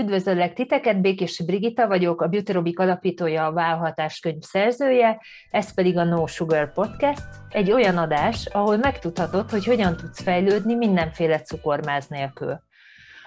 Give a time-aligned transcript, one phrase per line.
[0.00, 6.04] Üdvözöllek titeket, Békési Brigita vagyok, a Beauty alapítója, a Válhatás könyv szerzője, ez pedig a
[6.04, 12.62] No Sugar Podcast, egy olyan adás, ahol megtudhatod, hogy hogyan tudsz fejlődni mindenféle cukormáz nélkül.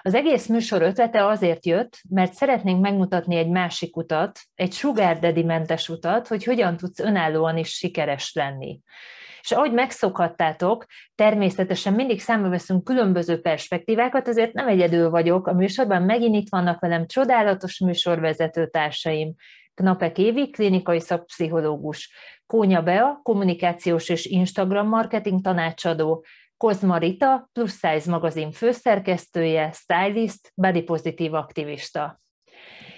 [0.02, 5.42] Az egész műsor ötlete azért jött, mert szeretnénk megmutatni egy másik utat, egy sugar daddy
[5.42, 8.80] mentes utat, hogy hogyan tudsz önállóan is sikeres lenni.
[9.44, 16.02] És ahogy megszokhattátok, természetesen mindig számba veszünk különböző perspektívákat, azért nem egyedül vagyok a műsorban,
[16.02, 19.34] megint itt vannak velem csodálatos műsorvezető társaim,
[19.74, 22.12] Knapek Évi, klinikai szakpszichológus,
[22.46, 26.24] Kónya Bea, kommunikációs és Instagram marketing tanácsadó,
[26.56, 32.18] Kozma Rita, Plus Size magazin főszerkesztője, stylist, body pozitív aktivista.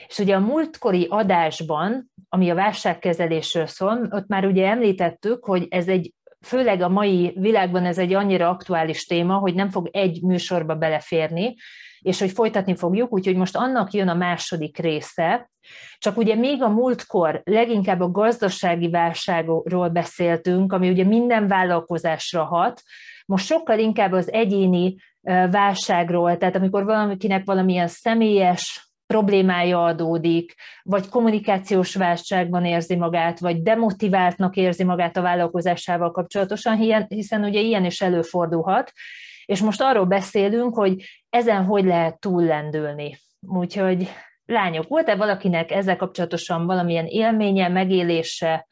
[0.08, 5.88] És ugye a múltkori adásban, ami a válságkezelésről szól, ott már ugye említettük, hogy ez
[5.88, 6.14] egy
[6.46, 11.54] főleg a mai világban ez egy annyira aktuális téma, hogy nem fog egy műsorba beleférni,
[12.00, 15.50] és hogy folytatni fogjuk, úgyhogy most annak jön a második része.
[15.98, 22.82] Csak ugye még a múltkor leginkább a gazdasági válságról beszéltünk, ami ugye minden vállalkozásra hat,
[23.26, 24.96] most sokkal inkább az egyéni
[25.50, 34.56] válságról, tehát amikor valakinek valamilyen személyes problémája adódik, vagy kommunikációs válságban érzi magát, vagy demotiváltnak
[34.56, 38.92] érzi magát a vállalkozásával kapcsolatosan, hiszen ugye ilyen is előfordulhat,
[39.44, 43.18] és most arról beszélünk, hogy ezen hogy lehet túllendülni.
[43.40, 44.08] Úgyhogy
[44.46, 48.66] lányok, volt-e valakinek ezzel kapcsolatosan valamilyen élménye, megélése,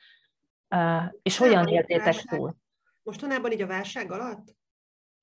[1.23, 2.55] és hogyan éltétek túl?
[3.03, 4.55] Mostanában így a válság alatt?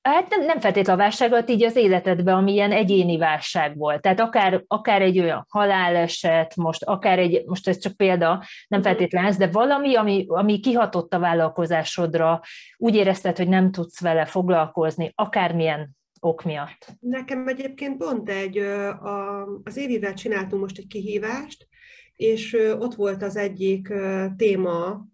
[0.01, 4.01] Hát nem, nem feltétlenül a válságot, így az életedben, ami ilyen egyéni válság volt.
[4.01, 8.27] Tehát akár, akár egy olyan haláleset, most akár egy, most ez csak példa,
[8.67, 8.89] nem mhm.
[8.89, 12.41] feltétlenül ez, de valami, ami, ami kihatott a vállalkozásodra,
[12.77, 16.87] úgy érezted, hogy nem tudsz vele foglalkozni, akármilyen ok miatt.
[16.99, 21.67] Nekem egyébként pont egy, a, az évivel csináltunk most egy kihívást,
[22.15, 23.93] és ott volt az egyik
[24.37, 25.05] téma,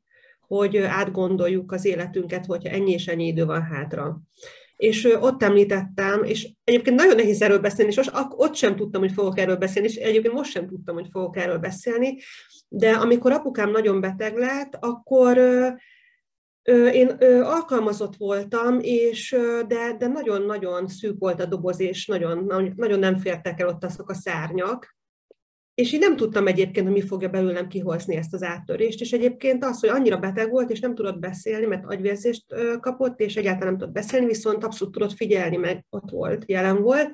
[0.48, 4.22] hogy átgondoljuk az életünket, hogyha ennyi és ennyi idő van hátra
[4.78, 9.12] és ott említettem, és egyébként nagyon nehéz erről beszélni, és most ott sem tudtam, hogy
[9.12, 12.18] fogok erről beszélni, és egyébként most sem tudtam, hogy fogok erről beszélni,
[12.68, 15.38] de amikor apukám nagyon beteg lett, akkor
[16.94, 17.08] én
[17.42, 19.36] alkalmazott voltam, és,
[19.68, 24.10] de, de nagyon-nagyon szűk volt a doboz, és nagyon, nagyon nem fértek el ott azok
[24.10, 24.97] a szárnyak,
[25.78, 29.64] és én nem tudtam egyébként, hogy mi fogja belőlem kihozni ezt az áttörést, és egyébként
[29.64, 32.44] az, hogy annyira beteg volt, és nem tudott beszélni, mert agyvérzést
[32.80, 37.12] kapott, és egyáltalán nem tudott beszélni, viszont abszolút tudott figyelni, meg ott volt, jelen volt,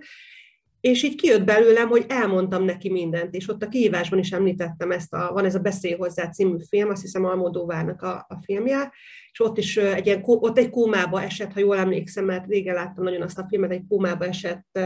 [0.83, 5.13] és így kijött belőlem, hogy elmondtam neki mindent, és ott a kihívásban is említettem ezt,
[5.13, 8.91] a, van ez a Beszélj hozzá című film, azt hiszem Almodóvárnak a, a filmje,
[9.31, 13.03] és ott is egy ilyen, ott egy kómába esett, ha jól emlékszem, mert régen láttam
[13.03, 14.79] nagyon azt a filmet, egy kómába esett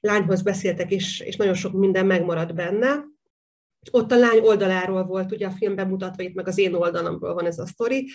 [0.00, 3.04] lányhoz beszéltek, és, és nagyon sok minden megmaradt benne.
[3.90, 7.46] Ott a lány oldaláról volt ugye a film bemutatva, itt meg az én oldalamról van
[7.46, 8.08] ez a sztori,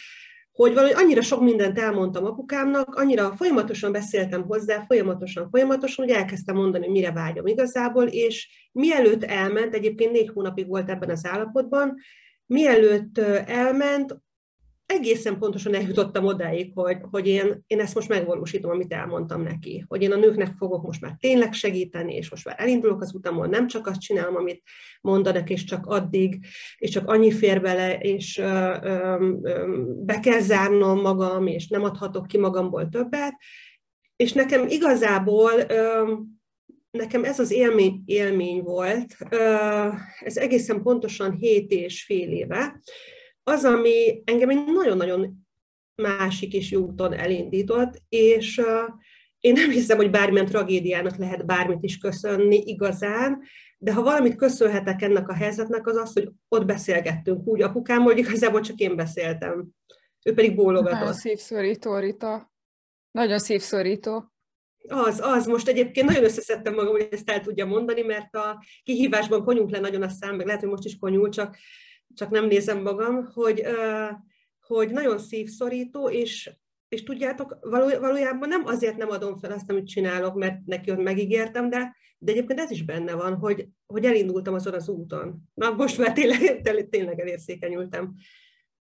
[0.58, 6.56] hogy valahogy annyira sok mindent elmondtam apukámnak, annyira folyamatosan beszéltem hozzá, folyamatosan, folyamatosan, hogy elkezdtem
[6.56, 11.96] mondani, mire vágyom igazából, és mielőtt elment, egyébként négy hónapig volt ebben az állapotban,
[12.46, 14.18] mielőtt elment,
[14.88, 19.86] egészen pontosan eljutottam odáig, hogy, hogy én, én ezt most megvalósítom, amit elmondtam neki.
[19.88, 23.50] Hogy én a nőknek fogok most már tényleg segíteni, és most már elindulok az utamon,
[23.50, 24.62] nem csak azt csinálom, amit
[25.02, 26.46] mondanak, és csak addig,
[26.78, 31.84] és csak annyi fér bele, és ö, ö, ö, be kell zárnom magam, és nem
[31.84, 33.34] adhatok ki magamból többet.
[34.16, 36.14] És nekem igazából ö,
[36.92, 39.56] nekem ez az élmény, élmény volt, ö,
[40.20, 42.82] ez egészen pontosan hét és fél éve,
[43.48, 45.46] az, ami engem egy nagyon-nagyon
[45.96, 48.62] másik is úton elindított, és
[49.40, 53.42] én nem hiszem, hogy bármilyen tragédiának lehet bármit is köszönni igazán,
[53.78, 58.18] de ha valamit köszönhetek ennek a helyzetnek, az az, hogy ott beszélgettünk úgy apukámmal, hogy
[58.18, 59.68] igazából csak én beszéltem.
[60.24, 61.00] Ő pedig bólogatott.
[61.00, 62.52] Nagyon szívszorító, Rita.
[63.12, 64.32] Nagyon szívszorító.
[64.88, 65.46] Az, az.
[65.46, 69.80] Most egyébként nagyon összeszedtem magam, hogy ezt el tudja mondani, mert a kihívásban konyunk le
[69.80, 71.58] nagyon a szám, meg lehet, hogy most is konyul, csak
[72.18, 73.64] csak nem nézem magam, hogy,
[74.62, 76.52] hogy nagyon szívszorító, és,
[76.88, 77.58] és tudjátok,
[78.00, 82.32] valójában nem azért nem adom fel azt, amit csinálok, mert neki ott megígértem, de, de
[82.32, 85.50] egyébként ez is benne van, hogy, hogy elindultam azon az úton.
[85.54, 88.14] Na, most már tényleg, tényleg elérzékenyültem.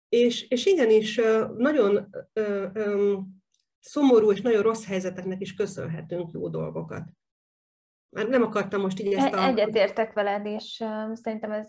[0.09, 1.21] És, és igenis,
[1.57, 3.17] nagyon ö, ö,
[3.81, 7.05] szomorú és nagyon rossz helyzeteknek is köszönhetünk jó dolgokat.
[8.09, 9.47] Már nem akartam most így ezt a...
[9.47, 11.69] Egyetértek veled, és szerintem ez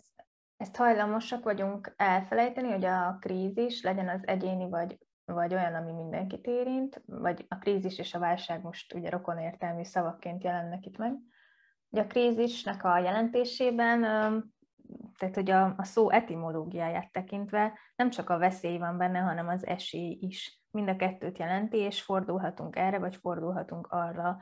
[0.57, 6.45] ezt hajlamosak vagyunk elfelejteni, hogy a krízis legyen az egyéni vagy, vagy olyan, ami mindenkit
[6.47, 11.13] érint, vagy a krízis és a válság most ugye rokon értelmű szavakként jelennek itt meg,
[11.95, 14.01] Ugye a krízisnek a jelentésében,
[15.17, 19.65] tehát hogy a, a szó etimológiáját tekintve nem csak a veszély van benne, hanem az
[19.65, 20.63] esély is.
[20.71, 24.37] Mind a kettőt jelenti, és fordulhatunk erre, vagy fordulhatunk arra,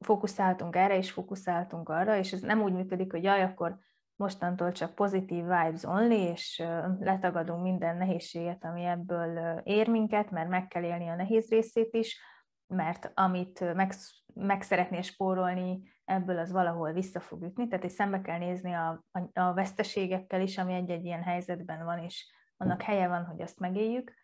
[0.00, 3.78] fókuszáltunk erre, és fókuszáltunk arra, és ez nem úgy működik, hogy jaj, akkor
[4.18, 6.62] mostantól csak pozitív vibes only, és
[6.98, 12.20] letagadunk minden nehézséget, ami ebből ér minket, mert meg kell élni a nehéz részét is,
[12.66, 13.92] mert amit meg,
[14.34, 19.04] meg szeretnél spórolni, ebből az valahol vissza fog ütni, tehát hogy szembe kell nézni a,
[19.10, 23.58] a, a veszteségekkel is, ami egy-egy ilyen helyzetben van, és annak helye van, hogy azt
[23.58, 24.14] megéljük,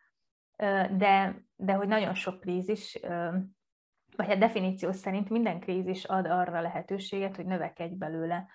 [0.97, 2.99] de, de hogy nagyon sok krízis,
[4.17, 8.47] vagy a definíció szerint minden krízis ad arra lehetőséget, hogy növekedj belőle.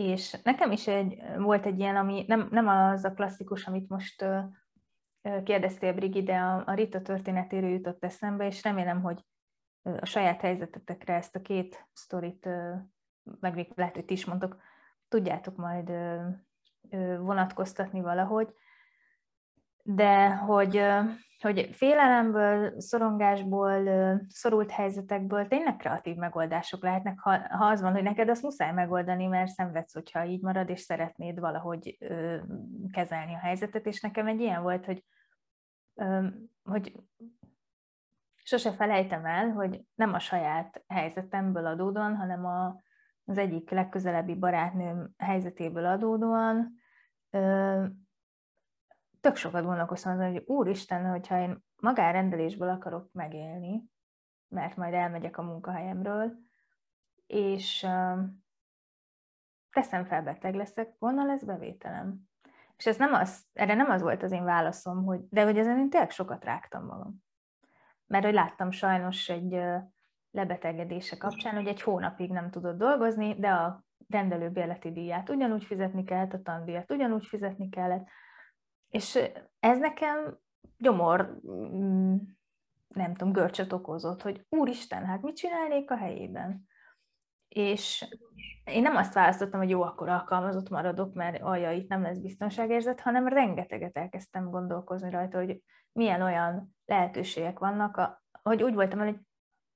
[0.00, 4.24] És nekem is egy, volt egy ilyen, ami nem, nem az a klasszikus, amit most
[5.44, 9.24] kérdeztél, Brigi, de a, a Rita történetéről jutott eszembe, és remélem, hogy
[9.82, 12.48] a saját helyzetetekre ezt a két sztorit,
[13.40, 14.56] meg még lehet, hogy is mondtok,
[15.08, 15.92] tudjátok majd
[17.18, 18.54] vonatkoztatni valahogy,
[19.82, 20.82] de hogy,
[21.42, 23.82] hogy félelemből, szorongásból,
[24.28, 29.26] szorult helyzetekből tényleg kreatív megoldások lehetnek, ha, ha az van, hogy neked azt muszáj megoldani,
[29.26, 31.98] mert szenvedsz, hogyha így marad, és szeretnéd valahogy
[32.92, 35.04] kezelni a helyzetet, és nekem egy ilyen volt, hogy,
[36.62, 36.92] hogy
[38.36, 42.80] sose felejtem el, hogy nem a saját helyzetemből adódóan, hanem a,
[43.24, 46.74] az egyik legközelebbi barátnőm helyzetéből adódóan
[47.30, 47.84] ö,
[49.20, 53.82] tök sokat gondolkoztam azon, hogy úristen, hogyha én magánrendelésből akarok megélni,
[54.48, 56.38] mert majd elmegyek a munkahelyemről,
[57.26, 57.86] és
[59.70, 62.28] teszem fel, beteg leszek, volna lesz bevételem.
[62.76, 65.78] És ez nem az, erre nem az volt az én válaszom, hogy, de hogy ezen
[65.78, 67.22] én tényleg sokat rágtam magam
[68.10, 69.60] mert hogy láttam sajnos egy
[70.30, 76.32] lebetegedése kapcsán, hogy egy hónapig nem tudott dolgozni, de a rendelőbérleti díját ugyanúgy fizetni kellett,
[76.32, 78.08] a tandíjat ugyanúgy fizetni kellett,
[78.90, 79.18] és
[79.60, 80.38] ez nekem
[80.78, 82.16] gyomor, mm,
[82.88, 86.68] nem tudom, görcsöt okozott, hogy úristen, hát mit csinálnék a helyében?
[87.48, 88.08] És
[88.64, 93.00] én nem azt választottam, hogy jó, akkor alkalmazott maradok, mert alja, itt nem lesz biztonságérzet,
[93.00, 95.62] hanem rengeteget elkezdtem gondolkozni rajta, hogy
[95.92, 99.18] milyen olyan lehetőségek vannak, a, hogy úgy voltam, hogy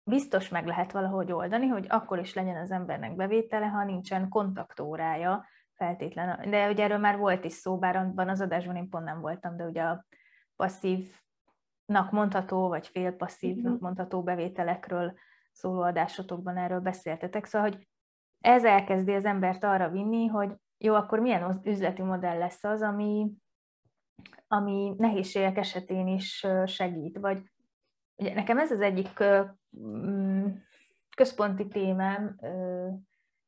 [0.04, 5.44] biztos meg lehet valahogy oldani, hogy akkor is legyen az embernek bevétele, ha nincsen kontaktórája
[5.74, 6.50] feltétlen.
[6.50, 9.56] De ugye erről már volt is szó, bár abban az adásban én pont nem voltam,
[9.56, 10.04] de ugye a
[10.56, 13.82] passzívnak mondható, vagy félpasszívnak mhm.
[13.82, 15.14] mondható bevételekről
[15.52, 17.44] szóló adásotokban erről beszéltetek.
[17.44, 17.88] Szóval, hogy
[18.40, 23.32] ez elkezdi az embert arra vinni, hogy jó, akkor milyen üzleti modell lesz az, ami,
[24.48, 27.42] ami nehézségek esetén is segít, vagy
[28.16, 29.24] ugye nekem ez az egyik
[29.78, 30.46] mm,
[31.16, 32.38] központi témám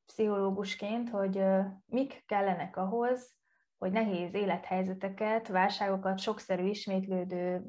[0.06, 1.42] pszichológusként, hogy
[1.86, 3.34] mik kellenek ahhoz,
[3.78, 7.62] hogy nehéz élethelyzeteket, válságokat, sokszerű ismétlődő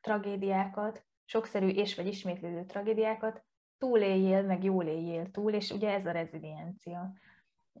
[0.00, 3.44] tragédiákat, sokszerű és vagy ismétlődő tragédiákat
[3.78, 7.12] túléljél, meg jól éljél túl, és ugye ez a reziliencia.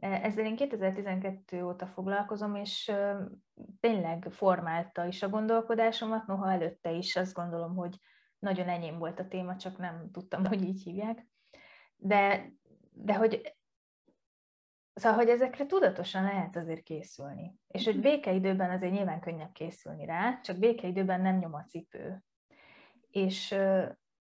[0.00, 2.92] E, ezzel én 2012 óta foglalkozom, és
[3.80, 7.98] tényleg formálta is a gondolkodásomat, noha előtte is azt gondolom, hogy
[8.38, 11.26] nagyon enyém volt a téma, csak nem tudtam, hogy így hívják.
[11.96, 12.52] De,
[12.92, 13.56] de hogy
[14.94, 17.54] Szóval, hogy ezekre tudatosan lehet azért készülni.
[17.66, 22.24] És hogy békeidőben azért nyilván könnyebb készülni rá, csak békeidőben nem nyom a cipő.
[23.10, 23.48] És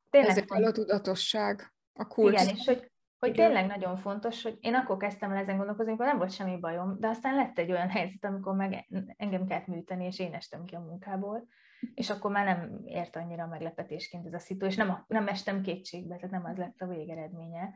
[0.10, 0.30] tényleg...
[0.30, 2.42] Ezek a tudatosság, a kulcs.
[2.42, 3.46] Igen, és hogy hogy Igen.
[3.46, 7.00] tényleg nagyon fontos, hogy én akkor kezdtem el ezen gondolkozni, amikor nem volt semmi bajom,
[7.00, 10.76] de aztán lett egy olyan helyzet, amikor meg engem kellett műteni, és én estem ki
[10.76, 11.48] a munkából,
[11.94, 16.16] és akkor már nem ért annyira meglepetésként ez a szitu, és nem, nem estem kétségbe,
[16.16, 17.74] tehát nem az lett a végeredménye.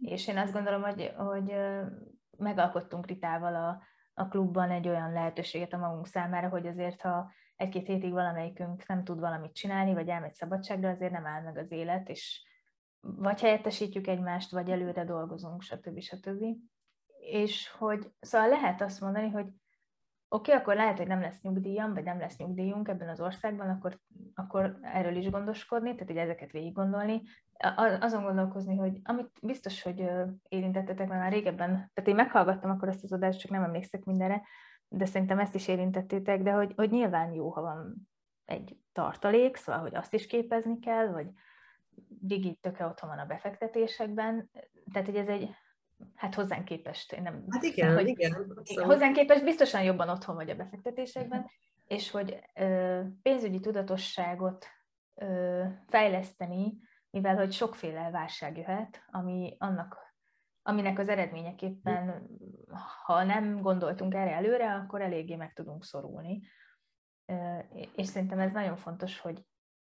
[0.00, 1.54] És én azt gondolom, hogy, hogy
[2.42, 3.82] megalkottunk Ritával a,
[4.14, 9.04] a klubban egy olyan lehetőséget a magunk számára, hogy azért, ha egy-két hétig valamelyikünk nem
[9.04, 12.42] tud valamit csinálni, vagy elmegy szabadságra, azért nem áll meg az élet, és
[13.00, 16.00] vagy helyettesítjük egymást, vagy előre dolgozunk, stb.
[16.00, 16.44] stb.
[17.18, 19.46] És hogy szóval lehet azt mondani, hogy
[20.32, 23.68] oké, okay, akkor lehet, hogy nem lesz nyugdíjam, vagy nem lesz nyugdíjunk ebben az országban,
[23.68, 23.98] akkor,
[24.34, 27.22] akkor erről is gondoskodni, tehát hogy ezeket végig gondolni.
[28.00, 30.10] Azon gondolkozni, hogy amit biztos, hogy
[30.48, 34.42] érintettetek, mert már régebben, tehát én meghallgattam akkor ezt az adást, csak nem emlékszek mindenre,
[34.88, 38.08] de szerintem ezt is érintettétek, de hogy, hogy nyilván jó, ha van
[38.44, 41.26] egy tartalék, szóval, hogy azt is képezni kell, vagy,
[42.08, 44.50] Digi tökre otthon van a befektetésekben,
[44.92, 45.54] tehát hogy ez egy,
[46.14, 47.44] hát hozzánk képest, én nem...
[47.50, 48.46] Hát igen, hogy, igen.
[48.62, 48.84] Szóval...
[48.84, 51.50] Hozzánk képest biztosan jobban otthon vagy a befektetésekben,
[51.86, 54.66] és hogy ö, pénzügyi tudatosságot
[55.14, 56.78] ö, fejleszteni,
[57.10, 60.12] mivel hogy sokféle válság jöhet, ami annak
[60.62, 62.26] aminek az eredményeképpen,
[63.04, 66.42] ha nem gondoltunk erre előre, akkor eléggé meg tudunk szorulni.
[67.94, 69.44] És szerintem ez nagyon fontos, hogy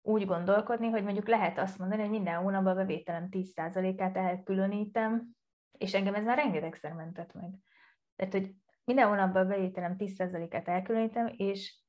[0.02, 5.36] úgy gondolkodni, hogy mondjuk lehet azt mondani, hogy minden hónapban a bevételem 10%-át elkülönítem,
[5.78, 7.50] és engem ez már rengetegszer mentett meg.
[8.16, 8.52] Tehát, hogy
[8.84, 11.84] minden hónapban a bevételem 10%-át elkülönítem, és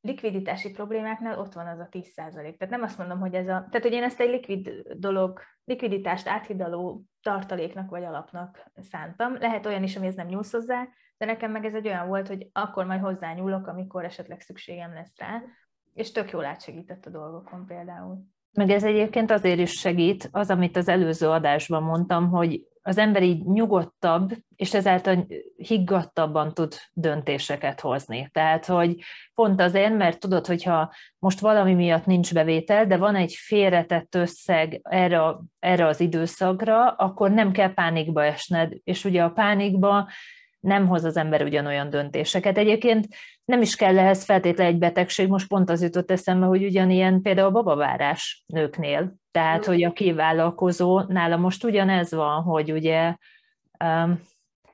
[0.00, 2.14] likviditási problémáknál ott van az a 10%.
[2.14, 3.66] Tehát nem azt mondom, hogy ez a...
[3.70, 9.34] Tehát, hogy én ezt egy likvid dolog, likviditást áthidaló tartaléknak vagy alapnak szántam.
[9.38, 12.48] Lehet olyan is, amihez nem nyúlsz hozzá, de nekem meg ez egy olyan volt, hogy
[12.52, 15.42] akkor majd hozzányúlok, amikor esetleg szükségem lesz rá,
[15.94, 18.18] és tök jól átsegített a dolgokon például.
[18.58, 23.22] Meg ez egyébként azért is segít, az, amit az előző adásban mondtam, hogy az ember
[23.22, 28.28] így nyugodtabb, és ezáltal higgadtabban tud döntéseket hozni.
[28.32, 28.96] Tehát, hogy
[29.34, 34.80] pont azért, mert tudod, hogyha most valami miatt nincs bevétel, de van egy félretett összeg
[34.82, 35.20] erre,
[35.58, 38.72] erre az időszakra, akkor nem kell pánikba esned.
[38.84, 40.08] És ugye a pánikba
[40.60, 42.58] nem hoz az ember ugyanolyan döntéseket.
[42.58, 43.06] Egyébként
[43.48, 47.46] nem is kell ehhez feltétlenül egy betegség, most pont az jutott eszembe, hogy ugyanilyen például
[47.46, 53.14] a babavárás nőknél, tehát hogy a kivállalkozó, nála most ugyanez van, hogy ugye
[53.84, 54.20] um,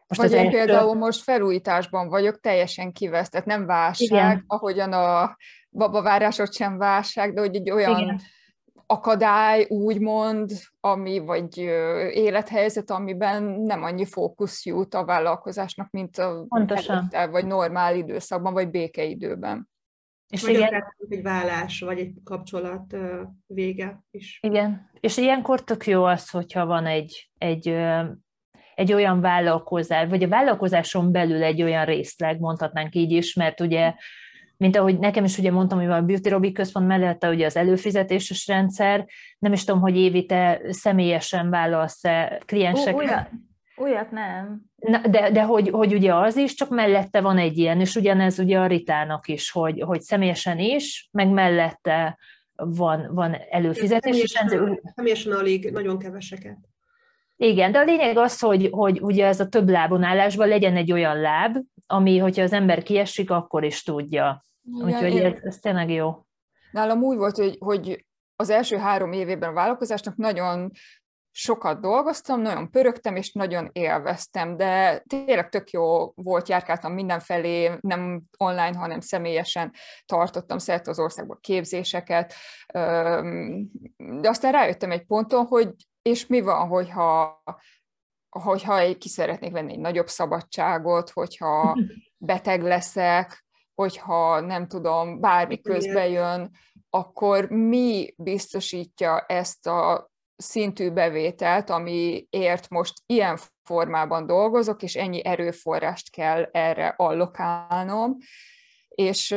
[0.08, 4.44] most Vagy én például most felújításban vagyok, teljesen kivesztett, nem válság, Igen.
[4.46, 5.36] ahogyan a
[5.70, 8.20] babavárásot sem válság, de hogy egy olyan Igen
[8.86, 10.50] akadály, úgymond,
[10.80, 11.58] ami, vagy
[12.12, 16.96] élethelyzet, amiben nem annyi fókusz jut a vállalkozásnak, mint a Pontosan.
[16.96, 19.68] Előtte, vagy normál időszakban, vagy békeidőben.
[20.28, 22.96] És vagy igen, akár egy vállás, vagy egy kapcsolat
[23.46, 24.38] vége is.
[24.42, 27.68] Igen, és ilyenkor tök jó az, hogyha van egy, egy,
[28.74, 33.94] egy olyan vállalkozás, vagy a vállalkozáson belül egy olyan részleg, mondhatnánk így is, mert ugye
[34.56, 38.46] mint ahogy nekem is ugye mondtam, hogy a Beauty Robi központ mellette ugye az előfizetéses
[38.46, 39.06] rendszer,
[39.38, 42.94] nem is tudom, hogy Évi, te személyesen vállalsz-e klienseket?
[42.94, 43.30] Újat,
[43.76, 44.62] újat nem.
[44.76, 48.38] Na, de, de hogy, hogy ugye az is, csak mellette van egy ilyen, és ugyanez
[48.38, 52.18] ugye a Ritának is, hogy, hogy személyesen is, meg mellette
[52.54, 54.30] van, van előfizetés.
[54.30, 56.56] Személyesen, személyesen alig, nagyon keveseket.
[57.36, 60.92] Igen, de a lényeg az, hogy, hogy ugye ez a több lábon állásban legyen egy
[60.92, 64.46] olyan láb, ami, hogyha az ember kiesik, akkor is tudja.
[64.76, 66.26] Igen, Úgyhogy ez, ez tényleg jó.
[66.72, 68.04] Nálam úgy volt, hogy, hogy
[68.36, 70.70] az első három évében a vállalkozásnak nagyon
[71.36, 78.20] sokat dolgoztam, nagyon pörögtem, és nagyon élveztem, de tényleg tök jó volt, járkáltam mindenfelé, nem
[78.38, 79.72] online, hanem személyesen
[80.06, 82.34] tartottam szerte az országban képzéseket,
[83.96, 85.68] de aztán rájöttem egy ponton, hogy
[86.08, 87.42] és mi van, hogyha
[88.40, 91.76] hogyha ki szeretnék venni egy nagyobb szabadságot, hogyha
[92.28, 93.44] beteg leszek,
[93.74, 96.50] hogyha nem tudom, bármi közbe jön,
[96.90, 106.10] akkor mi biztosítja ezt a szintű bevételt, amiért most ilyen formában dolgozok, és ennyi erőforrást
[106.10, 108.16] kell erre allokálnom,
[108.94, 109.30] és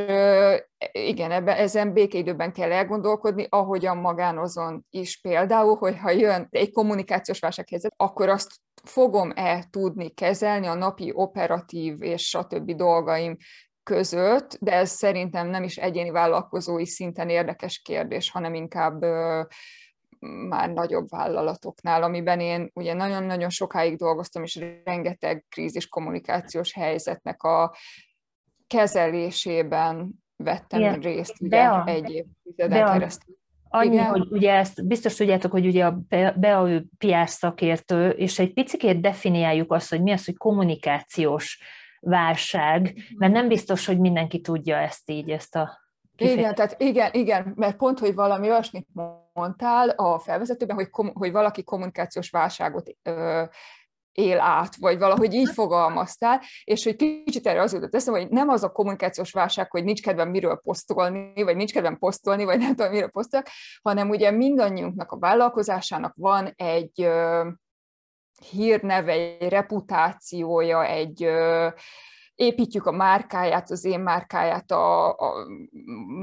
[0.91, 7.93] igen, ebben, ezen békeidőben kell elgondolkodni, ahogyan magánozon is például, hogyha jön egy kommunikációs válsághelyzet,
[7.95, 8.51] akkor azt
[8.83, 12.71] fogom-e tudni kezelni a napi operatív és stb.
[12.71, 13.37] dolgaim
[13.83, 19.01] között, de ez szerintem nem is egyéni vállalkozói szinten érdekes kérdés, hanem inkább
[20.49, 27.75] már nagyobb vállalatoknál, amiben én ugye nagyon-nagyon sokáig dolgoztam, és rengeteg krízis kommunikációs helyzetnek a
[28.67, 30.99] kezelésében vettem Igen.
[30.99, 33.35] részt ugye Bea, egy évtizeden keresztül.
[33.69, 34.05] Annyi, Igen.
[34.05, 35.99] hogy ugye ezt biztos tudjátok, hogy ugye a
[36.35, 41.61] Bea ő PR szakértő, és egy picit definiáljuk azt, hogy mi az, hogy kommunikációs
[41.99, 45.85] válság, mert nem biztos, hogy mindenki tudja ezt így, ezt a
[46.17, 46.43] Kifejezés.
[46.43, 48.87] Igen, tehát igen, igen, mert pont, hogy valami olyasmit
[49.33, 53.43] mondtál a felvezetőben, hogy, kom, hogy valaki kommunikációs válságot ö,
[54.17, 58.49] él át, vagy valahogy így fogalmaztál, és hogy kicsit erre az jutott eszem, hogy nem
[58.49, 62.75] az a kommunikációs válság, hogy nincs kedvem miről posztolni, vagy nincs kedvem posztolni, vagy nem
[62.75, 63.45] tudom, miről posztolok,
[63.81, 67.47] hanem ugye mindannyiunknak a vállalkozásának van egy ö,
[68.51, 71.67] hírneve, egy reputációja, egy ö,
[72.37, 75.47] építjük a márkáját, az én márkáját a, a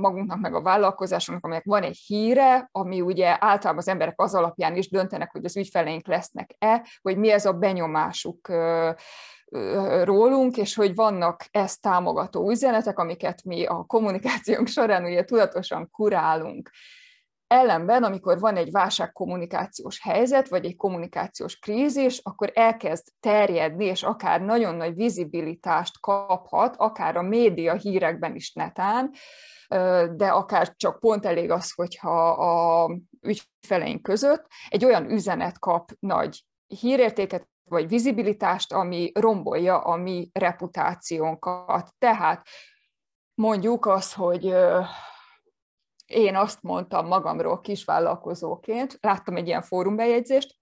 [0.01, 4.77] magunknak, meg a vállalkozásunknak, aminek van egy híre, ami ugye általában az emberek az alapján
[4.77, 8.49] is döntenek, hogy az ügyfeleink lesznek-e, hogy mi ez a benyomásuk
[10.03, 16.71] rólunk, és hogy vannak ezt támogató üzenetek, amiket mi a kommunikációnk során ugye tudatosan kurálunk.
[17.55, 24.41] Ellenben, amikor van egy válságkommunikációs helyzet, vagy egy kommunikációs krízis, akkor elkezd terjedni, és akár
[24.41, 29.11] nagyon nagy vizibilitást kaphat, akár a média hírekben is netán,
[30.17, 36.45] de akár csak pont elég az, hogyha a ügyfeleink között egy olyan üzenet kap nagy
[36.67, 41.95] hírértéket vagy vizibilitást, ami rombolja a mi reputációnkat.
[41.99, 42.47] Tehát
[43.35, 44.55] mondjuk az, hogy
[46.07, 50.57] én azt mondtam magamról kisvállalkozóként, láttam egy ilyen fórumbejegyzést,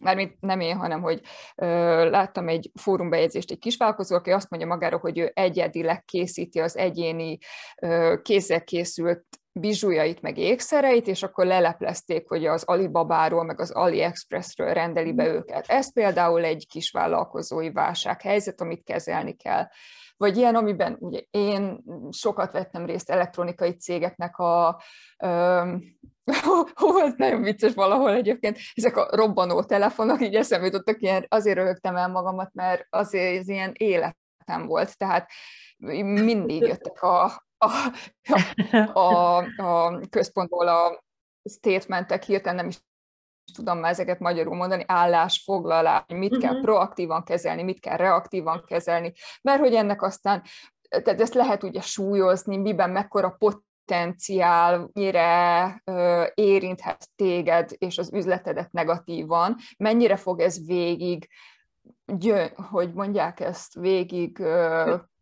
[0.00, 1.20] mármint nem én, hanem hogy
[1.56, 1.66] ö,
[2.10, 7.38] láttam egy fórumbejegyzést egy kisvállalkozó, aki azt mondja magáról, hogy ő egyedileg készíti az egyéni
[7.82, 14.72] ö, kézzel készült bizsújait, meg ékszereit, és akkor leleplezték, hogy az Alibabáról, meg az AliExpressről
[14.72, 15.66] rendeli be őket.
[15.66, 19.68] Ez például egy kis vállalkozói válsághelyzet, amit kezelni kell.
[20.22, 24.82] Vagy ilyen, amiben ugye én sokat vettem részt elektronikai cégeknek a
[26.74, 31.56] hú, ez nagyon vicces valahol egyébként, ezek a robbanó telefonok, így eszembe jutottak, ilyen, azért
[31.56, 35.30] rögtem el magamat, mert azért ez ilyen életem volt, tehát
[35.76, 37.24] mindig jöttek a,
[37.58, 37.70] a,
[38.82, 41.04] a, a, a központból a
[41.50, 42.78] statementek, hirtelen nem is
[43.54, 46.64] tudom már ezeket magyarul mondani, állásfoglalás, mit kell uh-huh.
[46.64, 50.42] proaktívan kezelni, mit kell reaktívan kezelni, mert hogy ennek aztán,
[50.88, 55.82] tehát ezt lehet ugye súlyozni, miben mekkora pot potenciál, mire
[56.34, 61.28] érinthet téged és az üzletedet negatívan, mennyire fog ez végig,
[62.70, 64.38] hogy mondják ezt, végig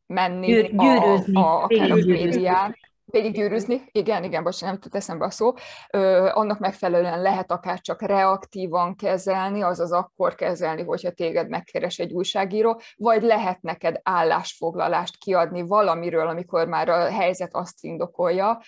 [0.07, 2.77] menni Gyűr, a, a, akár a médián,
[3.11, 5.53] gyűrűzni, igen, igen, bocsánat, nem tud eszembe a szó,
[5.91, 12.13] ö, annak megfelelően lehet akár csak reaktívan kezelni, azaz akkor kezelni, hogyha téged megkeres egy
[12.13, 18.63] újságíró, vagy lehet neked állásfoglalást kiadni valamiről, amikor már a helyzet azt indokolja.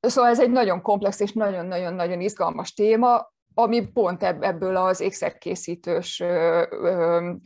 [0.00, 6.22] Szóval ez egy nagyon komplex és nagyon-nagyon-nagyon izgalmas téma, ami pont ebből az ékszerkészítős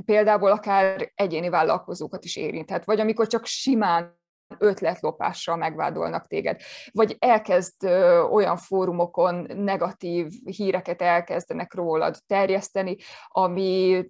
[0.05, 4.21] példából akár egyéni vállalkozókat is érinthet, vagy amikor csak simán
[4.59, 6.61] ötletlopással megvádolnak téged,
[6.93, 7.85] vagy elkezd
[8.31, 12.97] olyan fórumokon negatív híreket elkezdenek rólad terjeszteni,
[13.29, 14.05] ami,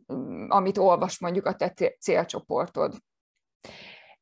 [0.49, 2.94] amit olvas mondjuk a te célcsoportod.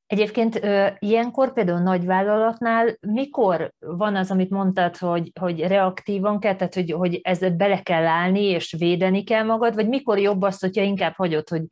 [0.07, 0.61] Egyébként
[0.99, 7.21] ilyenkor például nagyvállalatnál mikor van az, amit mondtad, hogy, hogy reaktívan kell, tehát hogy, hogy
[7.23, 11.49] ezzel bele kell állni és védeni kell magad, vagy mikor jobb az, hogyha inkább hagyod,
[11.49, 11.63] hogy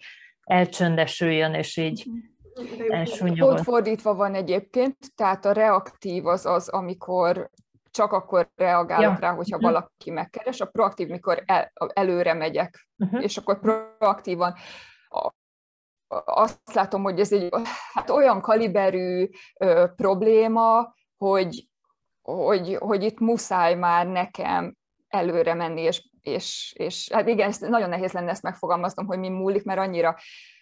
[0.40, 2.18] elcsöndesüljön, és így mhm.
[3.38, 7.50] Pont fordítva van egyébként, tehát a reaktív az az, amikor
[7.90, 9.18] csak akkor reagálok ja.
[9.20, 9.72] rá, hogyha uh-huh.
[9.72, 13.22] valaki megkeres, a proaktív, mikor el, előre megyek, uh-huh.
[13.22, 14.54] és akkor proaktívan
[16.24, 17.48] azt látom, hogy ez egy
[17.92, 21.68] hát olyan kaliberű ö, probléma, hogy,
[22.22, 24.76] hogy, hogy itt muszáj már nekem
[25.08, 29.28] előre menni, és, és, és hát igen, ez nagyon nehéz lenne ezt megfogalmaznom, hogy mi
[29.28, 30.16] múlik, mert annyira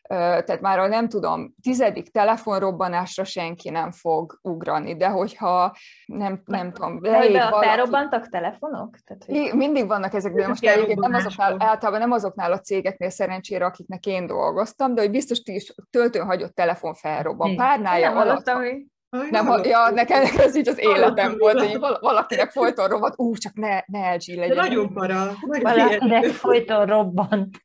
[0.09, 5.77] tehát már nem tudom, tizedik telefonrobbanásra senki nem fog ugrani, de hogyha
[6.07, 7.67] nem, nem tudom, leég a valaki...
[7.67, 8.97] felrobbantak telefonok?
[9.05, 9.59] Tehát, hogy...
[9.59, 14.07] Mindig vannak ezek, de most egyébként nem azoknál, általában nem azoknál a cégeknél szerencsére, akiknek
[14.07, 17.57] én dolgoztam, de hogy biztos ti is töltőn hagyott telefon felrobban.
[17.57, 18.51] Párnája alatt...
[18.51, 18.87] Hogy...
[19.31, 23.53] Nem, ha, ja, nekem ez így az életem volt, hogy valakinek folyton robbant, ú, csak
[23.55, 24.49] ne, ne LG legyen.
[24.57, 25.33] De nagyon para.
[25.61, 27.57] Valakinek folyton robbant.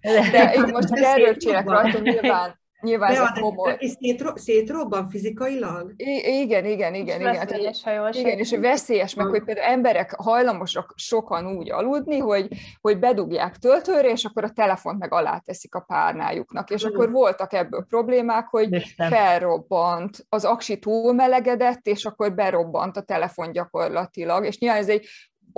[0.00, 3.76] De én most erről csinálok rajta, nyilván Nyilván ez a komoly.
[3.78, 5.92] És szétro, szétrobban fizikailag?
[5.96, 7.20] I- igen, igen, igen.
[7.20, 7.34] igen.
[7.34, 12.48] Veszélyes, ha jól Igen, és veszélyes, meg hogy például emberek hajlamosak sokan úgy aludni, hogy,
[12.80, 16.70] hogy bedugják töltőre, és akkor a telefont meg alá teszik a párnájuknak.
[16.70, 23.52] És akkor voltak ebből problémák, hogy felrobbant, az aksi túlmelegedett, és akkor berobbant a telefon
[23.52, 24.44] gyakorlatilag.
[24.44, 25.06] És nyilván ez egy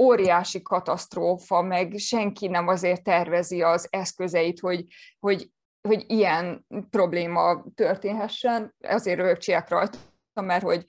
[0.00, 4.84] óriási katasztrófa, meg senki nem azért tervezi az eszközeit, hogy,
[5.20, 5.50] hogy
[5.88, 9.98] hogy ilyen probléma történhessen, azért rögcsiek rajta,
[10.34, 10.84] mert hogy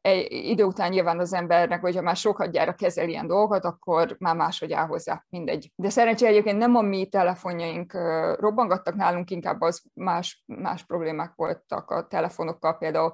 [0.00, 4.36] egy idő után nyilván az embernek, hogyha már sokat gyára kezel ilyen dolgokat, akkor már
[4.36, 5.72] máshogy áll hozzá, mindegy.
[5.74, 7.92] De szerencsére egyébként nem a mi telefonjaink
[8.40, 13.12] robbangattak nálunk, inkább az más, más problémák voltak a telefonokkal, például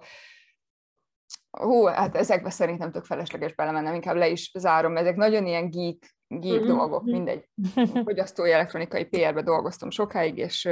[1.51, 6.15] Hú, hát ezekbe szerintem tök felesleges belemennem, inkább le is zárom, ezek nagyon ilyen geek
[6.41, 6.69] geek mm-hmm.
[6.69, 7.49] dolgok, mindegy.
[8.05, 10.63] Fogyasztói elektronikai PR-be dolgoztam sokáig, és,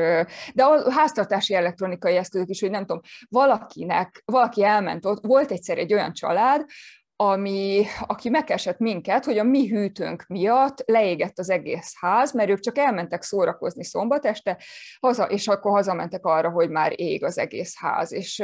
[0.55, 5.79] de a háztartási elektronikai eszközök is, hogy nem tudom, valakinek, valaki elment ott, volt egyszer
[5.79, 6.65] egy olyan család,
[7.17, 12.61] ami, aki megkeresett minket, hogy a mi hűtőnk miatt leégett az egész ház, mert ők
[12.61, 14.59] csak elmentek szórakozni szombat este,
[15.01, 18.13] haza, és akkor hazamentek arra, hogy már ég az egész ház.
[18.13, 18.39] És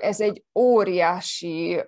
[0.00, 1.82] ez egy óriási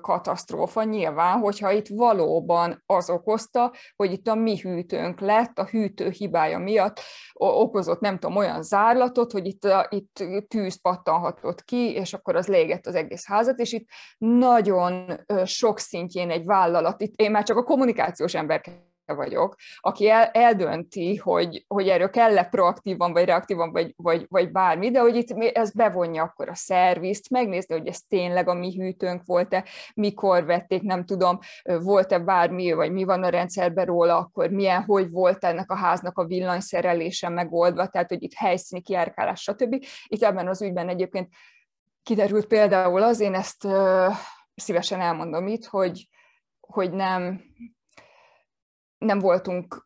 [0.00, 6.10] katasztrófa nyilván, hogyha itt valóban az okozta, hogy itt a mi hűtőnk lett, a hűtő
[6.10, 7.00] hibája miatt
[7.32, 12.86] okozott nem tudom, olyan zárlatot, hogy itt, itt tűz pattanhatott ki, és akkor az légett
[12.86, 17.62] az egész házat, és itt nagyon sok szintjén egy vállalat, itt én már csak a
[17.62, 18.60] kommunikációs ember
[19.14, 24.90] vagyok, aki el, eldönti, hogy, hogy erről kell-e proaktívan, vagy reaktívan, vagy, vagy, vagy bármi,
[24.90, 29.22] de hogy itt ez bevonja akkor a szervizt, megnézni, hogy ez tényleg a mi hűtőnk
[29.24, 29.64] volt-e,
[29.94, 35.10] mikor vették, nem tudom, volt-e bármi, vagy mi van a rendszerben róla, akkor milyen, hogy
[35.10, 39.84] volt ennek a háznak a villanyszerelése megoldva, tehát hogy itt helyszíni kiárkálás, stb.
[40.06, 41.28] Itt ebben az ügyben egyébként
[42.02, 43.66] kiderült például az, én ezt
[44.54, 46.08] szívesen elmondom itt, hogy,
[46.60, 47.40] hogy nem,
[48.98, 49.82] nem voltunk,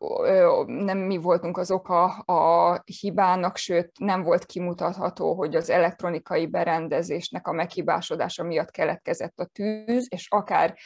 [0.65, 7.47] nem mi voltunk az oka a hibának, sőt nem volt kimutatható, hogy az elektronikai berendezésnek
[7.47, 10.77] a meghibásodása miatt keletkezett a tűz, és akár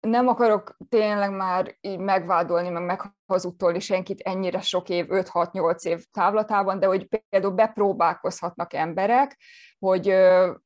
[0.00, 6.78] nem akarok tényleg már így megvádolni, meg meghazudtolni senkit ennyire sok év, 5-6-8 év távlatában,
[6.78, 9.40] de hogy például bepróbálkozhatnak emberek,
[9.78, 10.14] hogy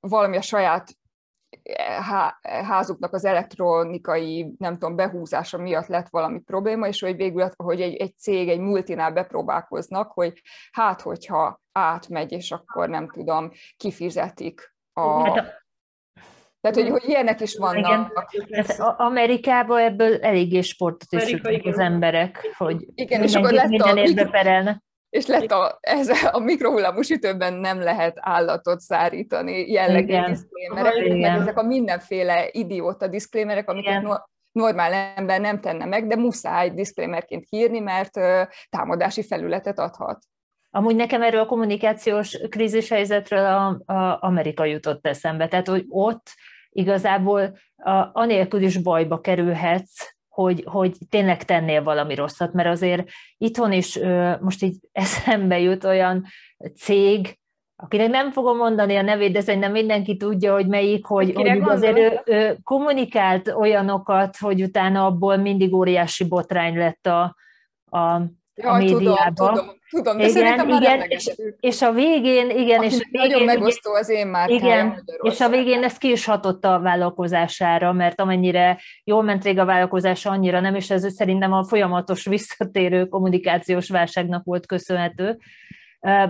[0.00, 0.90] valami a saját
[2.42, 7.94] házuknak az elektronikai, nem tudom, behúzása miatt lett valami probléma, és hogy végül, hogy egy,
[7.94, 15.30] egy cég, egy multinál bepróbálkoznak, hogy hát, hogyha átmegy, és akkor nem tudom, kifizetik a...
[15.30, 15.60] Hát
[16.62, 18.30] tehát, hogy, hogy ilyenek is vannak.
[18.32, 18.64] Igen.
[18.66, 24.30] Hát Amerikában ebből eléggé sportot is az emberek, hogy igen, és akkor lett minden a,
[24.30, 31.40] perelnek és lett a, ez a mikrohullámú sütőben nem lehet állatot szárítani jellegű diszklémerek, mert
[31.40, 34.14] ezek a mindenféle idióta diszklémerek, amiket no,
[34.52, 38.10] normál ember nem tenne meg, de muszáj diszklémerként hírni, mert
[38.68, 40.18] támadási felületet adhat.
[40.70, 46.30] Amúgy nekem erről a kommunikációs krízis helyzetről a, a Amerika jutott eszembe, tehát hogy ott
[46.70, 53.72] igazából a, anélkül is bajba kerülhetsz, hogy, hogy tényleg tennél valami rosszat, mert azért itthon
[53.72, 53.98] is
[54.40, 56.24] most így eszembe jut olyan
[56.76, 57.36] cég,
[57.76, 61.96] akinek nem fogom mondani a nevét, de szerintem mindenki tudja, hogy melyik, hogy, hogy azért
[61.96, 67.36] ő, ő kommunikált olyanokat, hogy utána abból mindig óriási botrány lett a,
[67.98, 68.22] a,
[68.62, 69.34] a médiában.
[69.34, 73.30] Tudom, tudom, tudom, de igen, igen, és, és a végén, igen, Aki és a végén,
[73.30, 77.92] nagyon megosztó az én már Igen, és a végén ez ki is hatott a vállalkozására,
[77.92, 83.06] mert amennyire jól ment rég a vállalkozása, annyira nem, és ez szerintem a folyamatos visszatérő
[83.06, 85.38] kommunikációs válságnak volt köszönhető.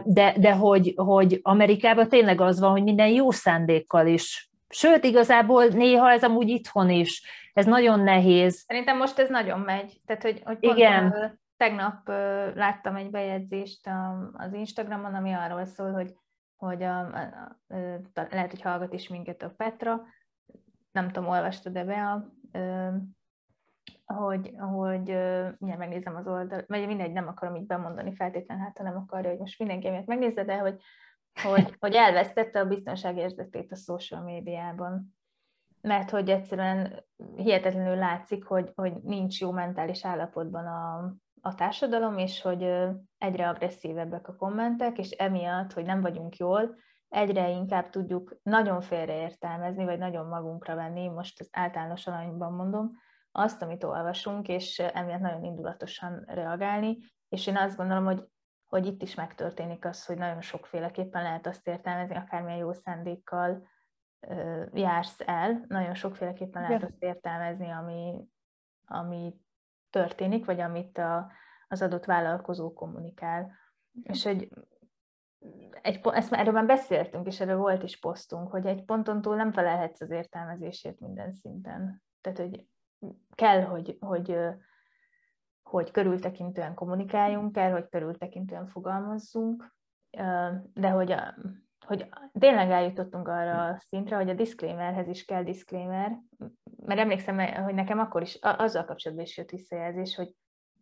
[0.04, 5.64] De, de hogy, hogy Amerikában tényleg az van, hogy minden jó szándékkal is Sőt, igazából
[5.64, 7.22] néha ez amúgy itthon is.
[7.52, 8.64] Ez nagyon nehéz.
[8.66, 10.00] Szerintem most ez nagyon megy.
[10.06, 11.40] Tehát, hogy, hogy Igen.
[11.62, 12.08] Tegnap
[12.54, 13.90] láttam egy bejegyzést
[14.32, 16.16] az Instagramon, ami arról szól, hogy,
[16.56, 17.18] hogy a, a,
[18.14, 20.02] a, lehet, hogy hallgat is minket a Petra,
[20.92, 22.24] nem tudom, olvastad-e be
[24.04, 28.96] hogy, hogy uh, megnézem az oldal, vagy mindegy, nem akarom így bemondani feltétlenül, hát nem
[28.96, 30.80] akarja, hogy most mindenki miatt megnézze, de hogy,
[31.42, 35.16] hogy, hogy elvesztette a biztonságérzetét a social médiában.
[35.80, 37.04] Mert hogy egyszerűen
[37.36, 42.62] hihetetlenül látszik, hogy, hogy nincs jó mentális állapotban a, a társadalom, és hogy
[43.18, 46.76] egyre agresszívebbek a kommentek, és emiatt, hogy nem vagyunk jól,
[47.08, 52.90] egyre inkább tudjuk nagyon félreértelmezni, vagy nagyon magunkra venni, most az általános alanyban mondom,
[53.32, 58.24] azt, amit olvasunk, és emiatt nagyon indulatosan reagálni, és én azt gondolom, hogy,
[58.68, 63.68] hogy itt is megtörténik az, hogy nagyon sokféleképpen lehet azt értelmezni, akármilyen jó szándékkal
[64.72, 68.28] jársz el, nagyon sokféleképpen lehet azt értelmezni, ami,
[68.86, 69.34] ami
[69.92, 71.30] történik, vagy amit a,
[71.68, 73.56] az adott vállalkozó kommunikál.
[74.02, 74.48] És hogy
[75.82, 79.52] egy, ezt, erről már beszéltünk, és erről volt is posztunk, hogy egy ponton túl nem
[79.52, 82.02] felelhetsz az értelmezésért minden szinten.
[82.20, 82.66] Tehát, hogy
[83.34, 84.36] kell, hogy, hogy,
[85.62, 89.74] hogy körültekintően kommunikáljunk, kell, hogy körültekintően fogalmazzunk,
[90.74, 91.34] de hogy, a,
[91.86, 96.18] hogy tényleg eljutottunk arra a szintre, hogy a disclaimerhez is kell disclaimer,
[96.86, 100.34] mert emlékszem, hogy nekem akkor is azzal kapcsolatban is jött visszajelzés, hogy,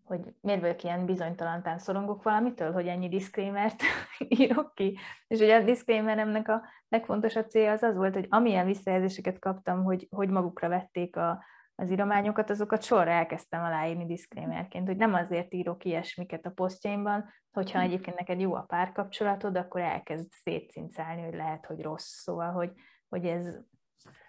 [0.04, 3.82] hogy miért vagyok ilyen bizonytalantán szorongok valamitől, hogy ennyi disclaimert
[4.28, 4.98] írok ki.
[5.26, 10.06] És ugye a disclaimeremnek a legfontosabb célja az az volt, hogy amilyen visszajelzéseket kaptam, hogy,
[10.10, 11.44] hogy magukra vették a,
[11.80, 17.78] az írományokat, azokat sorra elkezdtem aláírni disclaimerként, hogy nem azért írok ilyesmiket a posztjaimban, hogyha
[17.78, 17.84] hm.
[17.84, 22.70] egyébként neked jó a párkapcsolatod, akkor elkezd szétcincálni, hogy lehet, hogy rossz, szóval, hogy,
[23.08, 23.58] hogy ez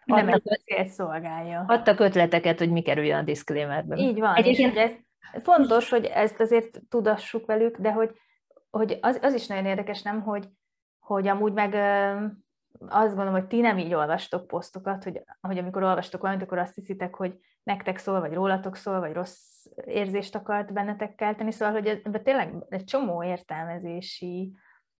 [0.06, 1.64] nem egy célt szolgálja.
[1.68, 3.98] Adtak ötleteket, hogy mi kerüljön a disclaimerben.
[3.98, 4.76] Így van, Egyébként...
[4.76, 4.94] és ez
[5.44, 8.12] fontos, hogy ezt azért tudassuk velük, de hogy,
[8.70, 10.48] hogy az, az is nagyon érdekes, nem, hogy,
[11.00, 11.74] hogy amúgy meg
[12.79, 16.75] azt gondolom, hogy ti nem így olvastok posztokat, hogy, hogy amikor olvastok valamit, akkor azt
[16.75, 21.88] hiszitek, hogy nektek szól, vagy rólatok szól, vagy rossz érzést akart bennetek kelteni, szóval, hogy
[21.88, 24.53] ebben tényleg egy csomó értelmezési...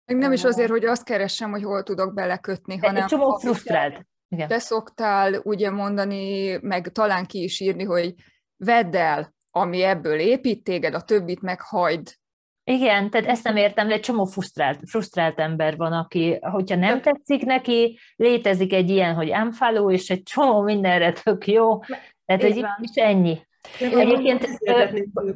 [0.06, 3.04] Még nem is azért, hogy azt keresem, hogy hol tudok belekötni, hanem...
[3.04, 4.06] Egy csomó frusztrált.
[4.28, 4.48] Igen.
[4.48, 8.16] Te szoktál ugye mondani, meg talán ki is írni, hogy
[8.58, 12.20] vedd el, ami ebből épít téged, a többit meg hagyd.
[12.64, 17.02] Igen, tehát ezt nem értem, de egy csomó frusztrált, frusztrált ember van, aki, hogyha nem
[17.02, 21.80] tetszik neki, létezik egy ilyen, hogy unfollow, és egy csomó mindenre tök jó,
[22.26, 23.40] tehát egy, is ennyi.
[23.80, 24.48] Egyébként,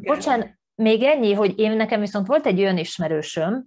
[0.01, 3.65] bocsánat, még ennyi, hogy én nekem viszont volt egy olyan ismerősöm,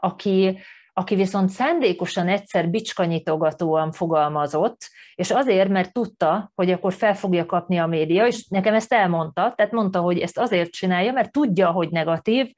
[0.00, 0.58] aki,
[0.98, 7.78] aki viszont szándékosan egyszer bicskanyitogatóan fogalmazott, és azért, mert tudta, hogy akkor fel fogja kapni
[7.78, 11.90] a média, és nekem ezt elmondta, tehát mondta, hogy ezt azért csinálja, mert tudja, hogy
[11.90, 12.54] negatív,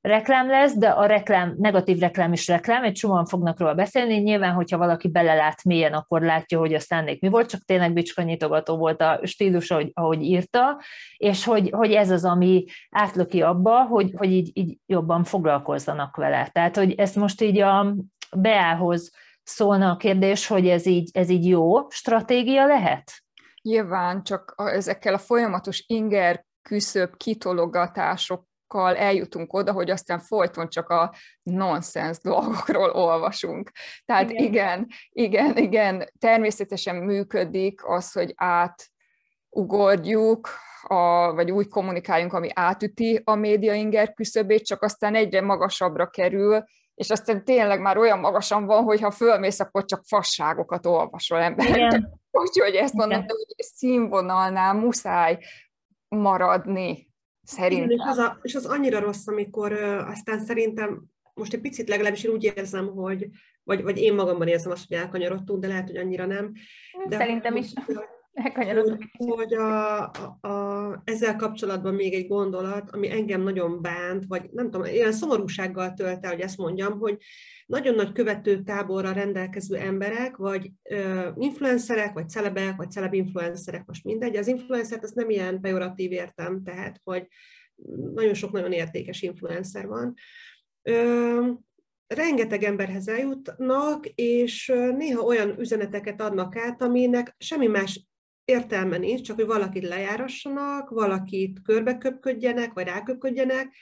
[0.00, 4.52] reklám lesz, de a reklám, negatív reklám is reklám, egy csomóan fognak róla beszélni, nyilván,
[4.52, 9.00] hogyha valaki belelát mélyen, akkor látja, hogy a szándék mi volt, csak tényleg bicskanyitogató volt
[9.00, 10.80] a stílus, ahogy, ahogy írta,
[11.16, 16.48] és hogy, hogy ez az, ami átlöki abba, hogy, hogy így, így jobban foglalkozzanak vele.
[16.52, 17.94] Tehát, hogy ezt most így a
[18.36, 19.10] Beához
[19.42, 23.12] szólna a kérdés, hogy ez így, ez így jó stratégia lehet?
[23.62, 31.14] Nyilván, csak ezekkel a folyamatos inger küszöbb kitologatások eljutunk oda, hogy aztán folyton csak a
[31.42, 33.70] nonsens dolgokról olvasunk.
[34.04, 34.44] Tehát igen.
[34.44, 38.34] igen, igen, igen, természetesen működik az, hogy
[39.56, 40.48] átugorjuk,
[40.82, 46.64] a, vagy úgy kommunikáljunk, ami átüti a média inger küszöbét, csak aztán egyre magasabbra kerül,
[46.94, 52.02] és aztán tényleg már olyan magasan van, hogy ha fölmész, akkor csak fasságokat olvasol ember.
[52.30, 55.38] Úgyhogy ezt mondom, hogy színvonalnál muszáj
[56.08, 57.09] maradni.
[57.50, 57.90] Szerintem.
[57.90, 62.24] És, az a, és az annyira rossz, amikor uh, aztán szerintem most egy picit legalábbis
[62.24, 63.28] én úgy érzem, hogy,
[63.62, 66.52] vagy, vagy én magamban érzem azt, hogy elkanyarodtunk, de lehet, hogy annyira nem.
[67.08, 67.72] De Szerintem is
[68.32, 74.50] Hogy, hogy a, a, a, ezzel kapcsolatban még egy gondolat, ami engem nagyon bánt, vagy
[74.52, 77.16] nem tudom, ilyen szomorúsággal tölt el, hogy ezt mondjam, hogy
[77.66, 84.04] nagyon nagy követő táborra rendelkező emberek, vagy uh, influencerek, vagy celebek, vagy celeb influencerek, most
[84.04, 84.36] mindegy.
[84.36, 87.26] Az influencert az nem ilyen pejoratív értem, tehát, hogy
[88.14, 90.14] nagyon sok nagyon értékes influencer van.
[90.82, 91.48] Uh,
[92.06, 98.09] rengeteg emberhez eljutnak, és néha olyan üzeneteket adnak át, aminek semmi más
[98.44, 103.74] értelme nincs, csak hogy valakit lejárassanak, valakit körbeköpködjenek, vagy ráköpködjenek,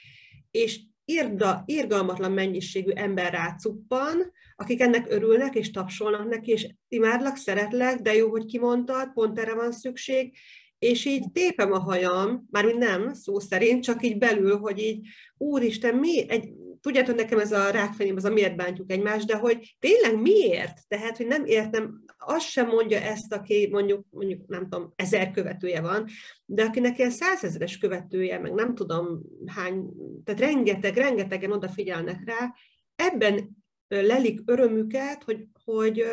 [0.51, 7.99] és irda, irgalmatlan mennyiségű ember rácuppan, akik ennek örülnek és tapsolnak neki, és imádlak, szeretlek,
[7.99, 10.33] de jó, hogy kimondtad, pont erre van szükség,
[10.79, 15.95] és így tépem a hajam, már nem, szó szerint, csak így belül, hogy így, úristen,
[15.95, 20.21] mi, egy, tudjátok, nekem ez a rákfenyém, ez a miért bántjuk egymást, de hogy tényleg
[20.21, 20.87] miért?
[20.87, 25.81] Tehát, hogy nem értem, azt sem mondja ezt, aki mondjuk, mondjuk nem tudom, ezer követője
[25.81, 26.05] van,
[26.45, 29.89] de akinek ilyen százezeres követője, meg nem tudom hány,
[30.23, 32.53] tehát rengeteg, rengetegen odafigyelnek rá,
[32.95, 36.05] ebben lelik örömüket, hogy, hogy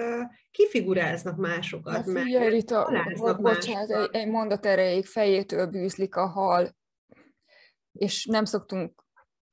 [0.50, 1.94] kifiguráznak másokat.
[1.94, 3.04] Hát figyelj, Rita,
[3.40, 6.76] bocsánat, egy, egy mondat erejéig fejétől bűzlik a hal,
[7.92, 9.05] és nem szoktunk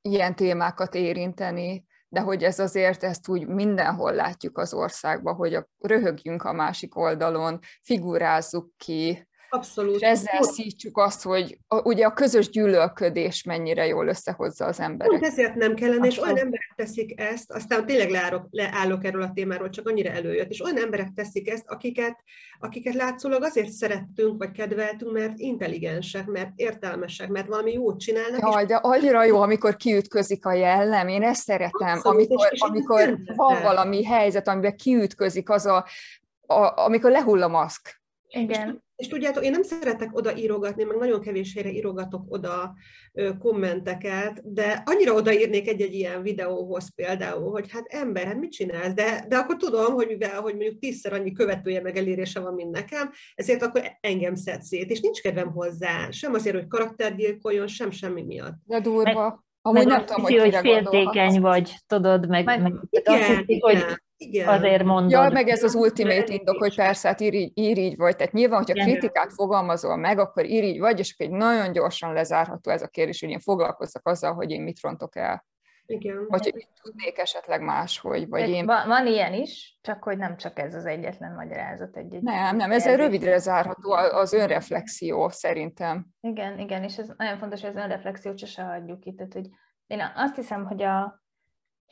[0.08, 5.68] ilyen témákat érinteni, de hogy ez azért ezt úgy mindenhol látjuk az országban, hogy a,
[5.78, 9.94] röhögjünk a másik oldalon, figurázzuk ki, Abszolút.
[9.94, 15.20] És ezzel szítjuk azt, hogy a, ugye a közös gyűlölködés mennyire jól összehozza az embereket.
[15.20, 19.30] Pont ezért nem kellene, és olyan emberek teszik ezt, aztán tényleg leállok, leállok erről a
[19.34, 22.16] témáról, csak annyira előjött, és olyan emberek teszik ezt, akiket,
[22.58, 28.40] akiket látszólag azért szerettünk, vagy kedveltünk, mert intelligensek, mert értelmesek, mert valami jót csinálnak.
[28.40, 28.68] Jaj, és...
[28.68, 33.18] de annyira jó, amikor kiütközik a jellem, én ezt szeretem, Abszolút, amikor, és, és amikor
[33.36, 35.86] van valami helyzet, amiben kiütközik az a,
[36.46, 38.02] a amikor lehull a maszk.
[38.28, 38.83] Igen.
[38.96, 42.74] És tudjátok, én nem szeretek oda írogatni, meg nagyon kevés helyre írogatok oda
[43.12, 48.92] ö, kommenteket, de annyira odaírnék egy-egy ilyen videóhoz például, hogy hát ember, hát mit csinálsz?
[48.92, 52.70] De, de akkor tudom, hogy mivel, hogy mondjuk tízszer annyi követője meg elérése van, mint
[52.70, 57.90] nekem, ezért akkor engem szed szét, és nincs kedvem hozzá, sem azért, hogy karaktergyilkoljon, sem
[57.90, 58.56] semmi miatt.
[58.64, 59.44] De durva.
[59.66, 63.84] Amúgy nem tudom, hogy, hogy féltékeny vagy, tudod, meg, meg, meg igen, azt hiszik, hogy
[64.16, 64.48] igen.
[64.48, 65.10] azért mondod.
[65.10, 68.16] Ja, meg ez az ultimate indok, hogy persze, hát ír így, ír így vagy.
[68.16, 68.86] Tehát nyilván, hogyha Igen.
[68.86, 72.88] kritikát fogalmazol meg, akkor ír így vagy, és akkor egy nagyon gyorsan lezárható ez a
[72.88, 75.44] kérdés, hogy én foglalkozzak azzal, hogy én mit rontok el.
[75.86, 76.26] Igen.
[76.28, 78.66] Vagy hogy tudnék esetleg más, hogy vagy én...
[78.66, 81.96] Van, van ilyen is, csak hogy nem csak ez az egyetlen magyarázat.
[81.96, 86.06] Egy, egy nem, nem, ez egy rövidre zárható az önreflexió szerintem.
[86.20, 89.16] Igen, igen, és ez nagyon fontos, hogy az önreflexiót sose hagyjuk itt.
[89.16, 89.48] Tehát, hogy
[89.86, 91.23] én azt hiszem, hogy a,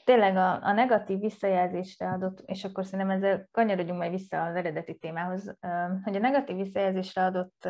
[0.04, 4.98] tényleg a, a negatív visszajelzésre adott, és akkor szerintem ezzel kanyarodjunk majd vissza az eredeti
[4.98, 5.56] témához,
[6.02, 7.68] hogy a negatív visszajelzésre adott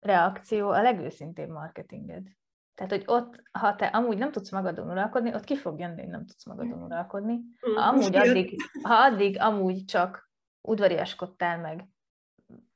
[0.00, 2.26] reakció a legőszintébb marketinged.
[2.74, 6.10] Tehát, hogy ott, ha te amúgy nem tudsz magadon uralkodni, ott ki fog jönni, hogy
[6.10, 7.40] nem tudsz magadon uralkodni.
[7.74, 11.88] Ha amúgy addig, ha addig amúgy csak udvariaskodtál meg,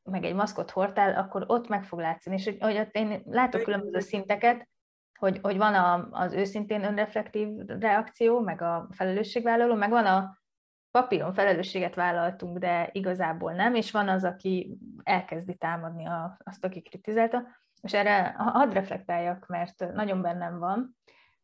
[0.02, 2.36] meg egy maszkot hordtál, akkor ott meg fog látszani.
[2.36, 4.68] És hogy, hogy ott én látok különböző szinteket,
[5.20, 10.38] hogy, hogy van a, az őszintén önreflektív reakció, meg a felelősségvállaló, meg van a
[10.90, 16.82] papíron felelősséget vállaltunk, de igazából nem, és van az, aki elkezdi támadni a, azt, aki
[16.82, 17.42] kritizálta,
[17.82, 20.96] és erre hadd reflektáljak, mert nagyon bennem van.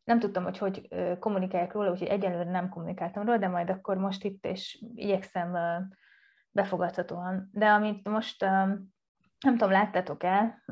[0.03, 0.87] Nem tudtam, hogy hogy
[1.19, 5.57] kommunikáljak róla, úgyhogy egyelőre nem kommunikáltam róla, de majd akkor most itt, és igyekszem
[6.51, 7.49] befogadhatóan.
[7.51, 8.45] De amit most
[9.39, 10.63] nem tudom, láttátok-e,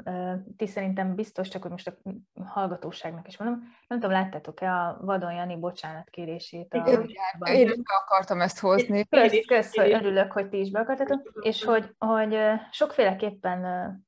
[0.57, 5.33] ti szerintem biztos, csak hogy most a hallgatóságnak is mondom, nem tudom, láttátok-e a Vadon
[5.33, 6.73] Jani bocsánatkérését?
[6.73, 7.09] A Igen,
[7.43, 9.05] én is be akartam ezt hozni.
[9.05, 12.37] Kösz, kösz, hogy örülök, hogy ti is be akartatok, és hogy, hogy
[12.71, 13.61] sokféleképpen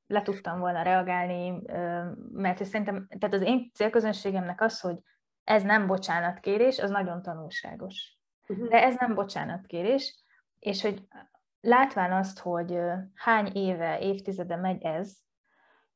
[0.06, 1.62] le tudtam volna reagálni,
[2.32, 4.96] mert szerintem, tehát az én célközönségemnek az, hogy
[5.44, 8.16] ez nem bocsánatkérés, az nagyon tanulságos.
[8.46, 8.68] Mhm.
[8.68, 10.24] De ez nem bocsánatkérés,
[10.58, 11.02] és hogy
[11.60, 12.78] látván azt, hogy
[13.14, 15.16] hány éve, évtizede megy ez,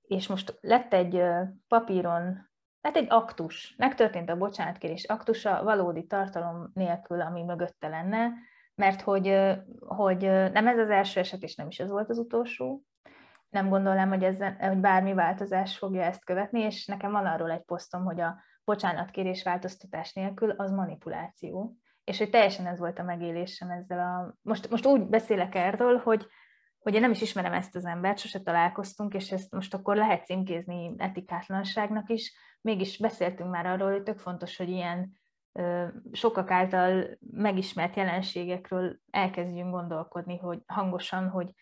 [0.03, 1.22] és most lett egy
[1.68, 8.33] papíron, lett egy aktus, megtörtént a bocsánatkérés aktusa valódi tartalom nélkül, ami mögötte lenne,
[8.75, 9.40] mert hogy,
[9.79, 10.22] hogy
[10.53, 12.83] nem ez az első eset, és nem is ez volt az utolsó.
[13.48, 17.64] Nem gondolom, hogy, ezzel, hogy bármi változás fogja ezt követni, és nekem van arról egy
[17.64, 23.71] posztom, hogy a bocsánatkérés változtatás nélkül az manipuláció és hogy teljesen ez volt a megélésem
[23.71, 24.35] ezzel a...
[24.43, 26.27] Most, most úgy beszélek erről, hogy,
[26.79, 30.25] hogy én nem is ismerem ezt az embert, sose találkoztunk, és ezt most akkor lehet
[30.25, 32.35] címkézni etikátlanságnak is.
[32.61, 35.21] Mégis beszéltünk már arról, hogy tök fontos, hogy ilyen
[35.53, 41.55] ö, sokak által megismert jelenségekről elkezdjünk gondolkodni, hogy hangosan, hogy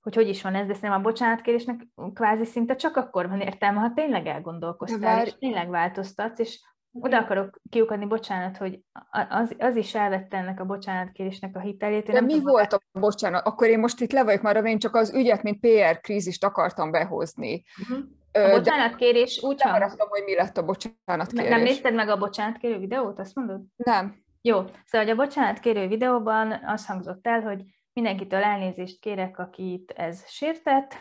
[0.00, 3.80] hogy hogy is van ez, de szerintem a bocsánatkérésnek kvázi szinte csak akkor van értelme,
[3.80, 6.60] ha tényleg elgondolkoztál, és tényleg változtatsz, és
[6.92, 8.80] oda akarok kiukadni, bocsánat, hogy
[9.28, 12.08] az, az is elvette ennek a bocsánatkérésnek a hitelét.
[12.08, 13.46] Én De mi tudom, volt a bocsánat?
[13.46, 16.90] Akkor én most itt le vagyok már, én csak az ügyet, mint PR krízist akartam
[16.90, 17.64] behozni.
[17.82, 18.04] Uh-huh.
[18.32, 20.08] A bocsánatkérés úgy hangzott.
[20.08, 21.48] hogy mi lett a bocsánatkérés.
[21.48, 23.60] Nem nézted meg a bocsánatkérő videót, azt mondod?
[23.76, 24.22] Nem.
[24.42, 30.94] Jó, szóval a bocsánatkérő videóban az hangzott el, hogy mindenkitől elnézést kérek, akit ez sértett.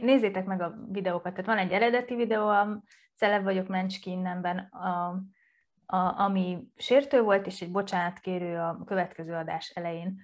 [0.00, 2.48] Nézzétek meg a videókat, tehát van egy eredeti videó,
[3.16, 5.22] celeb vagyok Mencski innenben, a,
[5.86, 10.20] a, ami sértő volt, és egy bocsánatkérő a következő adás elején.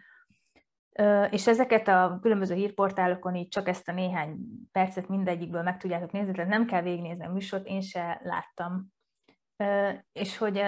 [1.30, 4.36] És ezeket a különböző hírportálokon így csak ezt a néhány
[4.72, 8.92] percet mindegyikből meg tudjátok nézni, tehát nem kell végignézni a műsort, én se láttam.
[10.12, 10.62] És hogy,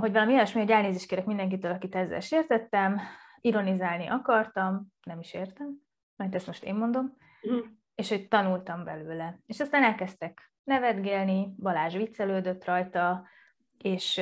[0.00, 3.00] hogy valami olyasmi, hogy elnézést kérek mindenkitől, akit ezzel sértettem,
[3.40, 5.80] ironizálni akartam, nem is értem,
[6.16, 7.16] mert ezt most én mondom,
[7.50, 7.58] mm.
[7.94, 9.38] és hogy tanultam belőle.
[9.46, 13.26] És aztán elkezdtek nevetgélni, Balázs viccelődött rajta,
[13.78, 14.20] és,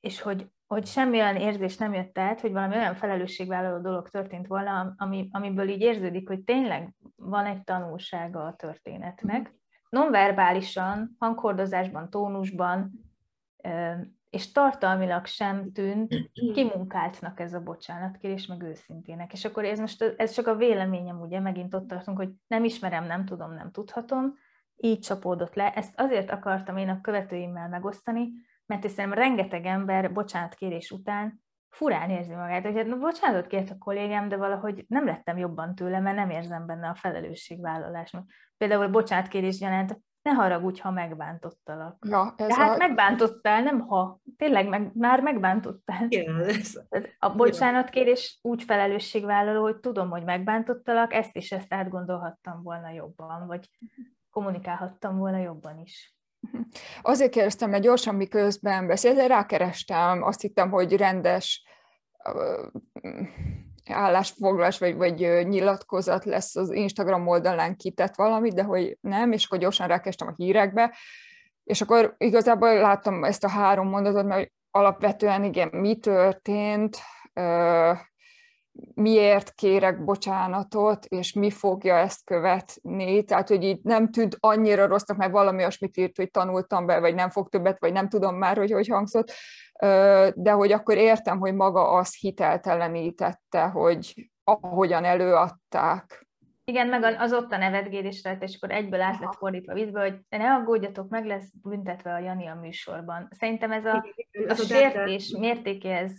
[0.00, 4.46] és hogy, hogy semmi olyan érzés nem jött át, hogy valami olyan felelősségvállaló dolog történt
[4.46, 9.54] volna, ami, amiből így érződik, hogy tényleg van egy tanulsága a történetnek.
[9.88, 12.90] Nonverbálisan, hanghordozásban, tónusban,
[14.30, 19.32] és tartalmilag sem tűnt kimunkáltnak ez a bocsánatkérés, meg őszintének.
[19.32, 23.04] És akkor ez most ez csak a véleményem, ugye, megint ott tartunk, hogy nem ismerem,
[23.04, 24.34] nem tudom, nem tudhatom,
[24.76, 25.72] így csapódott le.
[25.72, 28.32] Ezt azért akartam én a követőimmel megosztani,
[28.66, 31.42] mert szerintem rengeteg ember bocsánatkérés után
[31.74, 35.74] furán érzi magát, hogy hát, no, bocsánatot kért a kollégám, de valahogy nem lettem jobban
[35.74, 38.16] tőle, mert nem érzem benne a felelősségvállalást.
[38.56, 42.04] Például a bocsánatkérés jelent, ne haragudj, ha megbántottalak.
[42.08, 42.76] Ja, ez de hát a...
[42.76, 44.20] megbántottál, nem ha.
[44.36, 46.06] Tényleg meg, már megbántottál.
[46.08, 46.72] Igen, ez...
[47.18, 53.68] A bocsánatkérés úgy felelősségvállaló, hogy tudom, hogy megbántottalak, ezt is ezt átgondolhattam volna jobban, vagy
[54.34, 56.14] kommunikálhattam volna jobban is.
[57.02, 61.64] Azért kérdeztem, mert gyorsan miközben beszélt, rákerestem, azt hittem, hogy rendes
[63.90, 69.58] állásfoglalás vagy, vagy nyilatkozat lesz az Instagram oldalán kitett valamit, de hogy nem, és akkor
[69.58, 70.96] gyorsan rákerestem a hírekbe,
[71.64, 76.98] és akkor igazából láttam ezt a három mondatot, mert alapvetően igen, mi történt,
[78.94, 83.24] miért kérek bocsánatot, és mi fogja ezt követni.
[83.24, 87.14] Tehát, hogy így nem tűnt annyira rossznak, mert valami olyasmit írt, hogy tanultam be, vagy
[87.14, 89.32] nem fog többet, vagy nem tudom már, hogy hogy hangzott,
[90.34, 96.26] de hogy akkor értem, hogy maga az hiteltelenítette, hogy ahogyan előadták.
[96.66, 100.18] Igen, meg az ott a nevetgélés rajta, és akkor egyből át lett fordítva vízbe, hogy
[100.28, 103.28] ne aggódjatok, meg lesz büntetve a Jani a műsorban.
[103.30, 104.04] Szerintem ez a,
[104.48, 106.12] a sértés mértékéhez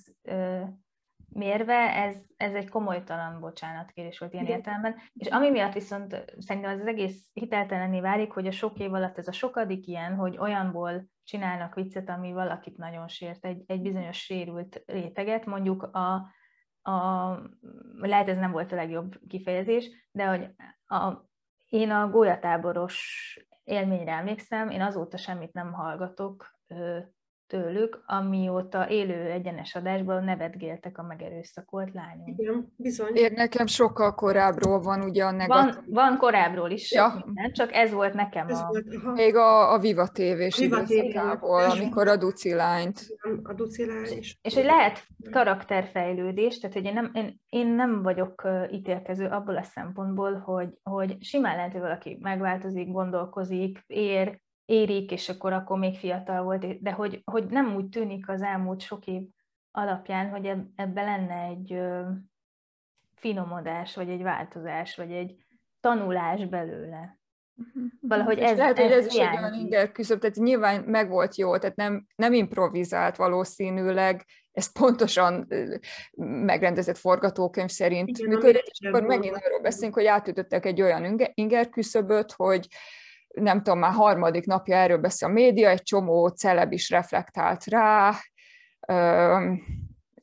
[1.36, 4.58] mérve, ez, ez egy komolytalan bocsánatkérés volt ilyen Igen.
[4.58, 4.96] értelemben.
[5.14, 9.18] És ami miatt viszont szerintem az, az egész hiteltelenné válik, hogy a sok év alatt
[9.18, 14.18] ez a sokadik ilyen, hogy olyanból csinálnak viccet, ami valakit nagyon sért, egy, egy bizonyos
[14.18, 16.14] sérült réteget, mondjuk a,
[16.92, 17.32] a,
[18.00, 20.50] lehet ez nem volt a legjobb kifejezés, de hogy
[20.86, 21.14] a,
[21.70, 26.60] én a gólyatáboros élményre emlékszem, én azóta semmit nem hallgatok
[27.48, 32.28] tőlük, amióta élő egyenes adásban nevetgéltek a megerőszakolt lányok.
[32.28, 33.16] Igen, bizony.
[33.16, 35.74] Én nekem sokkal korábbról van ugye a negatív.
[35.74, 37.24] Van, van korábbról is, ja.
[37.26, 38.68] minden, csak ez volt nekem ez a...
[38.68, 43.00] Volt, Még a, a Viva TV-s Viva időszakából, amikor a Duci lányt.
[43.44, 44.40] A Duci lány is.
[44.42, 49.64] És hogy lehet karakterfejlődés, tehát hogy én nem, én, én nem vagyok ítélkező abból a
[49.64, 55.98] szempontból, hogy, hogy simán lehet, hogy valaki megváltozik, gondolkozik, ér, érik, és akkor akkor még
[55.98, 59.22] fiatal volt, de hogy, hogy nem úgy tűnik az elmúlt sok év
[59.72, 60.46] alapján, hogy
[60.76, 61.80] ebben lenne egy
[63.16, 65.36] finomodás, vagy egy változás, vagy egy
[65.80, 67.20] tanulás belőle.
[67.54, 67.86] Mhm.
[68.02, 71.36] Valahogy ez, lehet, ez hogy ez is egy olyan inger küszöb, tehát nyilván meg volt
[71.36, 75.48] jó, tehát nem, nem improvizált valószínűleg, ez pontosan
[76.46, 81.70] megrendezett forgatókönyv szerint Igen, működött, és akkor megint arról beszélünk, hogy átütöttek egy olyan inger
[81.70, 82.68] küszöböt, hogy
[83.36, 88.14] nem tudom, már harmadik napja erről beszél a média, egy csomó celeb is reflektált rá,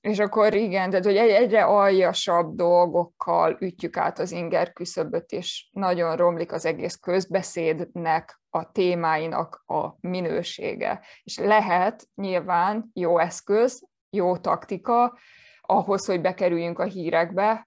[0.00, 6.16] és akkor igen, tehát hogy egyre aljasabb dolgokkal ütjük át az inger küszöböt, és nagyon
[6.16, 11.00] romlik az egész közbeszédnek, a témáinak a minősége.
[11.22, 15.18] És lehet nyilván jó eszköz, jó taktika
[15.60, 17.66] ahhoz, hogy bekerüljünk a hírekbe,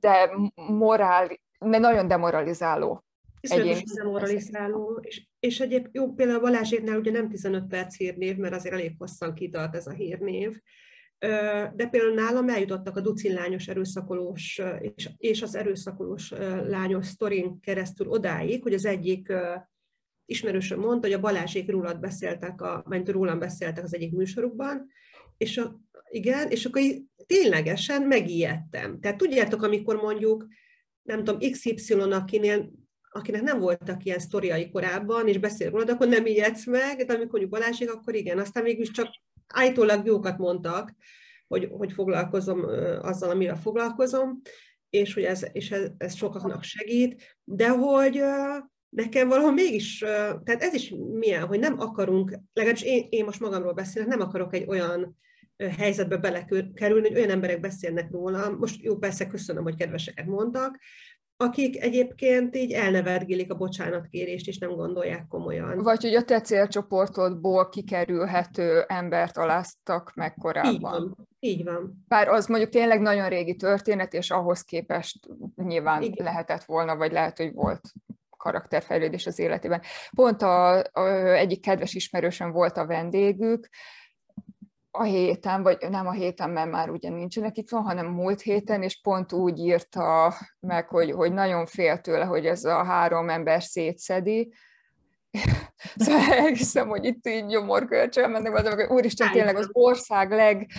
[0.00, 1.28] de morál,
[1.58, 3.05] nagyon demoralizáló
[3.52, 8.74] Iszonyatosan demoralizáló, és, és egyéb, jó, például Balázséknál ugye nem 15 perc hírnév, mert azért
[8.74, 10.60] elég hosszan kitart ez a hírnév,
[11.74, 16.30] de például nálam eljutottak a ducin erőszakolós és, és az erőszakolós
[16.66, 19.32] lányos sztorin keresztül odáig, hogy az egyik
[20.24, 24.86] ismerősöm mondta, hogy a Balázsék rólad beszéltek, a, mert rólam beszéltek az egyik műsorukban,
[25.36, 26.82] és a, igen, és akkor
[27.26, 29.00] ténylegesen megijedtem.
[29.00, 30.46] Tehát tudjátok, amikor mondjuk,
[31.02, 32.72] nem tudom, XY, akinél
[33.16, 37.40] akinek nem voltak ilyen sztoriai korábban, és beszél róla, akkor nem ijedsz meg, de amikor
[37.40, 38.38] mondjuk Balázsék, akkor igen.
[38.38, 39.08] Aztán mégis csak
[39.46, 40.94] állítólag jókat mondtak,
[41.46, 42.64] hogy, hogy foglalkozom
[43.02, 44.40] azzal, amivel foglalkozom,
[44.90, 48.22] és hogy ez, és ez, ez sokaknak segít, de hogy
[48.88, 49.98] nekem valahol mégis,
[50.44, 54.54] tehát ez is milyen, hogy nem akarunk, legalábbis én, én most magamról beszélek, nem akarok
[54.54, 55.16] egy olyan
[55.56, 58.50] helyzetbe belekerülni, hogy olyan emberek beszélnek róla.
[58.50, 60.78] Most jó, persze köszönöm, hogy kedveseket mondtak,
[61.36, 65.82] akik egyébként így elnevetgilik a bocsánatkérést, és nem gondolják komolyan.
[65.82, 70.74] Vagy hogy a te célcsoportodból kikerülhető embert aláztak meg korábban.
[70.74, 71.28] Így van.
[71.40, 72.04] Így van.
[72.08, 76.24] Bár az mondjuk tényleg nagyon régi történet, és ahhoz képest nyilván Igen.
[76.24, 77.80] lehetett volna, vagy lehet, hogy volt
[78.36, 79.82] karakterfejlődés az életében.
[80.14, 83.68] Pont a, a, egyik kedves ismerősöm volt a vendégük,
[84.98, 88.82] a héten, vagy nem a héten, mert már ugye nincsenek itt van, hanem múlt héten,
[88.82, 93.62] és pont úgy írta meg, hogy, hogy nagyon fél tőle, hogy ez a három ember
[93.62, 94.54] szétszedi,
[95.96, 100.70] szóval elhiszem, hogy itt így gyomorkölcsön mennek, hogy úristen, tényleg az ország leg,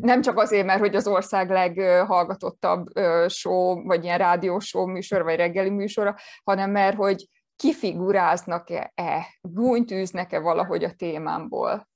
[0.00, 2.86] nem csak azért, mert hogy az ország leghallgatottabb
[3.28, 10.84] show, vagy ilyen rádióshow műsor, vagy reggeli műsora, hanem mert hogy kifiguráznak-e, gúnyt űznek-e valahogy
[10.84, 11.88] a témámból.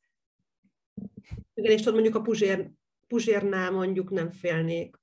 [1.54, 2.70] Igen, és tudod, mondjuk a Puzsér,
[3.06, 4.96] Puzsérnál mondjuk nem félnék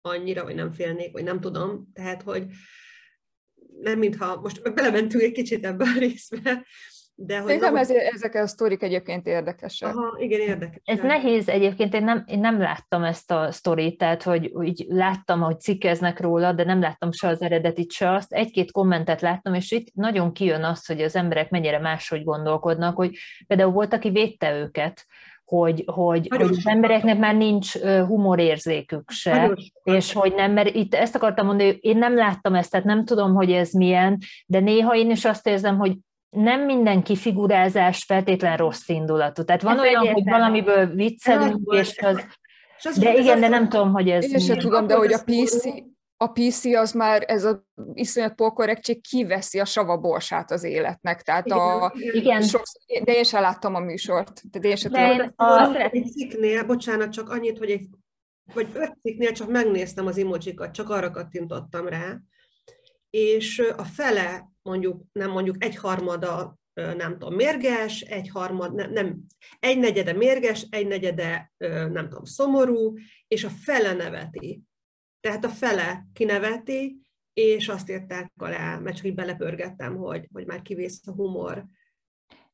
[0.00, 1.90] annyira, vagy nem félnék, vagy nem tudom.
[1.92, 2.46] Tehát, hogy
[3.80, 6.66] nem mintha, most belementünk egy kicsit ebbe a részbe,
[7.14, 9.96] de hogy Szerintem ez, ezek a sztorik egyébként érdekesek.
[9.96, 10.80] Aha, igen, érdekes.
[10.84, 15.40] Ez nehéz egyébként, én nem, én nem láttam ezt a sztorit, tehát hogy úgy láttam,
[15.40, 18.32] hogy cikkeznek róla, de nem láttam se az eredetit, se azt.
[18.32, 23.16] Egy-két kommentet láttam, és itt nagyon kijön az, hogy az emberek mennyire máshogy gondolkodnak, hogy
[23.46, 25.06] például volt, aki védte őket,
[25.56, 30.94] hogy, hogy, hogy az embereknek már nincs humorérzékük se, Nagyon és hogy nem, mert itt
[30.94, 34.60] ezt akartam mondani, hogy én nem láttam ezt, tehát nem tudom, hogy ez milyen, de
[34.60, 35.96] néha én is azt érzem, hogy
[36.30, 39.42] nem minden kifigurázás feltétlen rossz indulatú.
[39.44, 41.98] Tehát van ez olyan, hogy valamiből viccelünk, és
[42.82, 44.32] az, de igen, de nem tudom, hogy ez...
[44.32, 45.64] Én sem tudom, de hogy a PC,
[46.22, 51.22] a PC az már, ez a iszonyat polkorrektség kiveszi a sava borsát az életnek.
[51.22, 52.42] Tehát a, igen.
[52.42, 54.50] Sokszor, de én sem láttam a műsort.
[54.50, 55.32] De én sem de tudom.
[55.36, 55.74] A...
[55.74, 57.88] Egy cikknél, bocsánat, csak annyit, hogy egy,
[58.54, 62.18] vagy öt cikknél csak megnéztem az emojikat, csak arra kattintottam rá,
[63.10, 69.20] és a fele, mondjuk, nem mondjuk egy harmada nem tudom, mérges, egy harmad, nem, nem,
[69.60, 71.52] egy negyede mérges, egy negyede,
[71.92, 72.94] nem tudom, szomorú,
[73.28, 74.62] és a fele neveti.
[75.22, 77.00] Tehát a fele kineveti,
[77.32, 81.64] és azt írták alá, mert csak így belepörgettem, hogy, hogy már kivész a humor.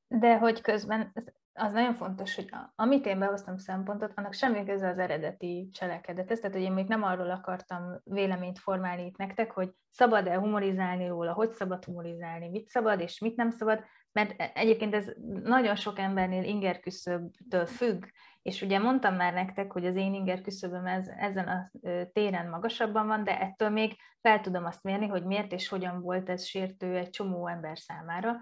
[0.08, 1.12] De hogy közben
[1.52, 6.40] az nagyon fontos, hogy amit én behoztam szempontot, annak semmi köze az eredeti cselekedethez.
[6.40, 11.32] Tehát, hogy én még nem arról akartam véleményt formálni itt nektek, hogy szabad-e humorizálni róla,
[11.32, 15.12] hogy szabad humorizálni, mit szabad és mit nem szabad, mert e, egyébként ez
[15.42, 18.04] nagyon sok embernél inger küszöbtől függ,
[18.48, 21.70] és ugye mondtam már nektek, hogy az én inger küszöböm ez, ezen a
[22.12, 26.28] téren magasabban van, de ettől még fel tudom azt mérni, hogy miért és hogyan volt
[26.28, 28.36] ez sértő egy csomó ember számára,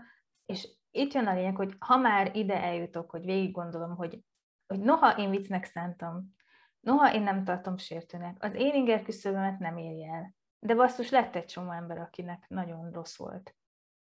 [0.44, 4.20] és itt jön a lényeg, hogy ha már ide eljutok, hogy végig gondolom, hogy,
[4.66, 6.34] hogy noha én viccnek szántam,
[6.80, 10.34] noha én nem tartom sértőnek, az én inger küszöbömet nem érje el.
[10.58, 13.56] De basszus, lett egy csomó ember, akinek nagyon rossz volt.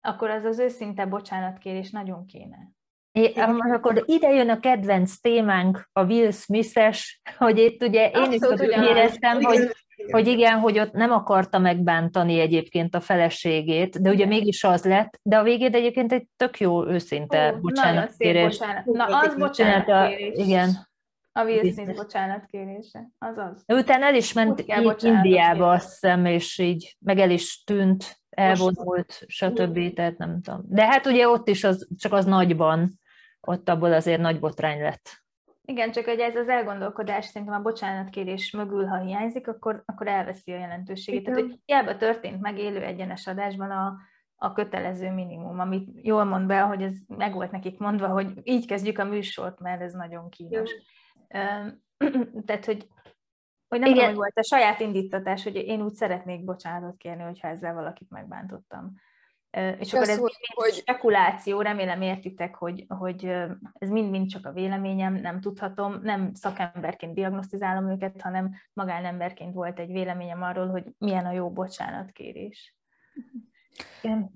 [0.02, 2.75] Akkor az az őszinte bocsánatkérés nagyon kéne.
[3.16, 3.34] É,
[3.74, 8.68] akkor ide jön a kedvenc témánk, a Will Smith-es, hogy itt ugye én Abszolút is
[8.68, 9.70] éreztem, hogy
[10.12, 15.20] hogy igen, hogy ott nem akarta megbántani egyébként a feleségét, de ugye mégis az lett,
[15.22, 18.58] de a végén egyébként egy tök jó őszinte Ó, bocsánatkérés.
[18.58, 18.86] Bocsánat.
[18.86, 20.38] Na, az bocsánatkérés.
[20.38, 20.70] Igen.
[21.32, 23.64] A Will Smith bocsánatkérése, az az.
[23.66, 24.64] De utána el is ment
[25.02, 29.94] Indiába, azt hiszem, és így meg el is tűnt, elvonult, stb.
[29.94, 30.62] Tehát nem tudom.
[30.68, 33.00] De hát ugye ott is az, csak az nagyban,
[33.46, 35.24] ott abból azért nagy botrány lett.
[35.66, 40.52] Igen, csak hogy ez az elgondolkodás szerintem a bocsánatkérés mögül, ha hiányzik, akkor, akkor elveszi
[40.52, 41.22] a jelentőségét.
[41.22, 41.34] Igen.
[41.34, 43.98] Tehát, hogy hiába történt meg élő egyenes adásban a,
[44.36, 48.68] a kötelező minimum, amit jól mond be, hogy ez meg volt nekik mondva, hogy így
[48.68, 50.72] kezdjük a műsort, mert ez nagyon kínos.
[52.46, 52.88] Tehát, hogy,
[53.68, 53.94] hogy nem Igen.
[53.94, 58.10] tudom, hogy volt a saját indítatás, hogy én úgy szeretnék bocsánatot kérni, hogyha ezzel valakit
[58.10, 58.94] megbántottam.
[59.80, 60.74] És akkor ez hogy...
[60.74, 63.26] spekuláció, remélem értitek, hogy, hogy
[63.74, 69.92] ez mind-mind csak a véleményem, nem tudhatom, nem szakemberként diagnosztizálom őket, hanem magánemberként volt egy
[69.92, 72.76] véleményem arról, hogy milyen a jó bocsánatkérés.
[74.02, 74.30] Igen.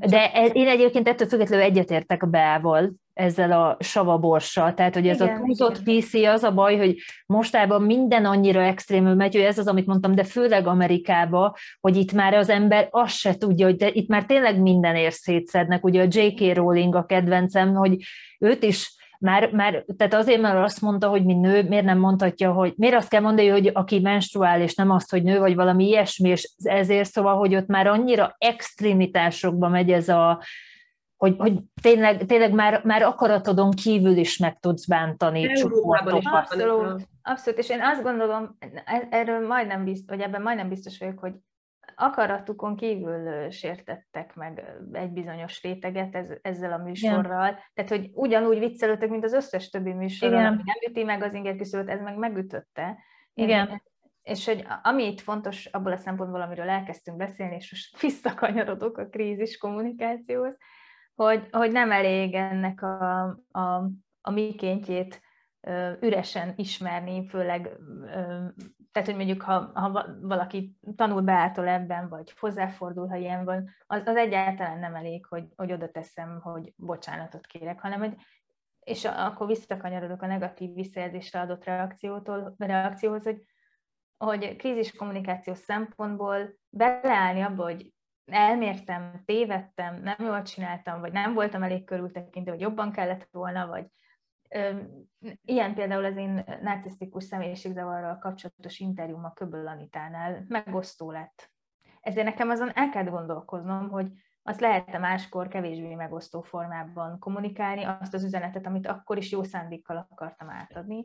[0.00, 4.74] De én egyébként ettől függetlenül egyetértek a Beával, ezzel a savaborssal.
[4.74, 6.96] Tehát, hogy ez igen, a túlzott PC az a baj, hogy
[7.26, 12.12] mostában minden annyira extrémül megy, hogy ez az, amit mondtam, de főleg Amerikába, hogy itt
[12.12, 15.84] már az ember azt se tudja, hogy de itt már tényleg minden szétszednek.
[15.84, 16.54] Ugye a J.K.
[16.54, 17.96] Rowling a kedvencem, hogy
[18.38, 22.52] őt is már, már, tehát azért, mert azt mondta, hogy mi nő, miért nem mondhatja,
[22.52, 25.86] hogy miért azt kell mondani, hogy aki menstruál, és nem azt, hogy nő, vagy valami
[25.86, 30.42] ilyesmi, és ezért szóval, hogy ott már annyira extremitásokba megy ez a,
[31.18, 36.24] hogy, hogy tényleg, tényleg már, már akaratodon kívül is meg tudsz bántani csoportokat.
[36.24, 41.18] Abszolút, abszolút, és én azt gondolom, e, erről majdnem biztos, vagy ebben majdnem biztos vagyok,
[41.18, 41.32] hogy
[41.94, 47.48] akaratukon kívül sértettek meg egy bizonyos réteget ez, ezzel a műsorral.
[47.48, 47.58] Igen.
[47.74, 51.56] Tehát, hogy ugyanúgy viccelődtek, mint az összes többi műsorral, ami nem üti meg az inger
[51.56, 52.98] küszöböt, ez meg megütötte.
[53.34, 53.68] Igen.
[53.68, 53.82] Én,
[54.22, 59.08] és hogy ami itt fontos abból a szempontból, amiről elkezdtünk beszélni, és most visszakanyarodok a
[59.08, 60.56] krízis kommunikációhoz,
[61.24, 63.90] hogy, hogy nem elég ennek a, a,
[64.20, 65.20] a mikéntjét
[66.00, 67.76] üresen ismerni, főleg,
[68.92, 74.02] tehát hogy mondjuk, ha, ha valaki tanul beától ebben, vagy hozzáfordul, ha ilyen van, az,
[74.04, 78.14] az egyáltalán nem elég, hogy, hogy oda teszem, hogy bocsánatot kérek, hanem hogy
[78.80, 83.42] és akkor visszakanyarodok a negatív visszajelzésre adott reakciótól, reakcióhoz, hogy,
[84.18, 87.92] hogy krízis kommunikáció szempontból beleállni abba, hogy
[88.30, 93.86] elmértem, tévedtem, nem jól csináltam, vagy nem voltam elég körültekintő, vagy jobban kellett volna, vagy
[95.44, 101.50] ilyen például az én narcisztikus személyiségzavarral kapcsolatos interjúm a Köböl Anitánál megosztó lett.
[102.00, 104.12] Ezért nekem azon el kell gondolkoznom, hogy
[104.42, 110.06] azt lehet-e máskor kevésbé megosztó formában kommunikálni, azt az üzenetet, amit akkor is jó szándékkal
[110.10, 111.04] akartam átadni.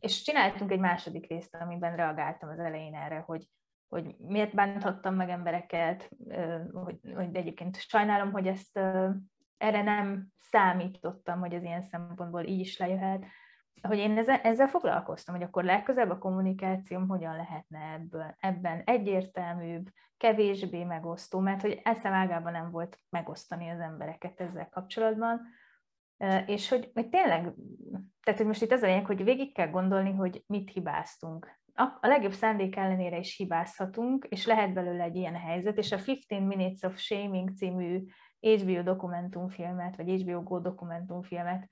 [0.00, 3.46] És csináltunk egy második részt, amiben reagáltam az elején erre, hogy
[3.92, 6.10] hogy miért bánthattam meg embereket,
[6.72, 8.76] hogy, hogy egyébként sajnálom, hogy ezt
[9.56, 13.24] erre nem számítottam, hogy ez ilyen szempontból így is lejöhet,
[13.82, 19.88] hogy én ezzel, ezzel foglalkoztam, hogy akkor legközelebb a kommunikációm hogyan lehetne ebből, ebben egyértelműbb,
[20.16, 25.40] kevésbé megosztó, mert hogy eszem ágában nem volt megosztani az embereket ezzel kapcsolatban,
[26.46, 27.52] és hogy, hogy tényleg,
[28.22, 32.06] tehát hogy most itt az a lényeg, hogy végig kell gondolni, hogy mit hibáztunk a
[32.06, 36.82] legjobb szándék ellenére is hibázhatunk, és lehet belőle egy ilyen helyzet, és a 15 Minutes
[36.82, 38.02] of Shaming című
[38.40, 41.68] HBO dokumentumfilmet, vagy HBO Go dokumentumfilmet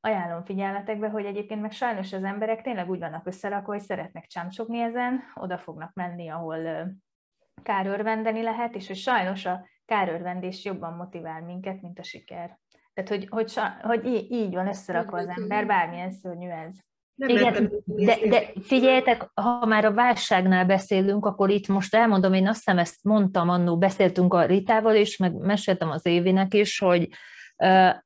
[0.00, 4.80] ajánlom figyelmetekbe, hogy egyébként meg sajnos az emberek tényleg úgy vannak összerakva, hogy szeretnek csámcsogni
[4.80, 6.90] ezen, oda fognak menni, ahol
[7.62, 12.58] kárörvendeni lehet, és hogy sajnos a kárörvendés jobban motivál minket, mint a siker.
[12.92, 16.78] Tehát, hogy, hogy, hogy így van összerakva az ember, bármilyen szörnyű ez.
[17.20, 22.48] Nem Igen, de, de figyeljetek, ha már a válságnál beszélünk, akkor itt most elmondom, én
[22.48, 27.08] azt hiszem ezt mondtam annó, beszéltünk a Ritával is, meg meséltem az Évinek is, hogy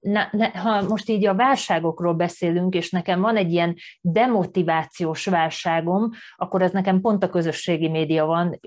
[0.00, 6.10] ne, ne, ha most így a válságokról beszélünk, és nekem van egy ilyen demotivációs válságom,
[6.36, 8.60] akkor ez nekem pont a közösségi média van,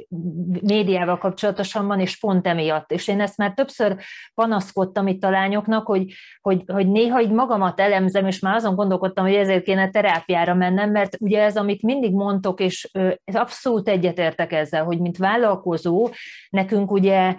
[0.62, 2.92] médiával kapcsolatosan van, és pont emiatt.
[2.92, 3.98] És én ezt már többször
[4.34, 9.26] panaszkodtam itt a lányoknak, hogy, hogy, hogy néha így magamat elemzem, és már azon gondolkodtam,
[9.26, 12.90] hogy ezért kéne terápiára mennem, mert ugye ez, amit mindig mondtok, és
[13.24, 16.10] ez abszolút egyetértek ezzel, hogy mint vállalkozó,
[16.50, 17.36] nekünk ugye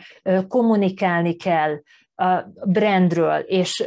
[0.48, 1.80] kommunikálni kell
[2.64, 3.84] brandről, és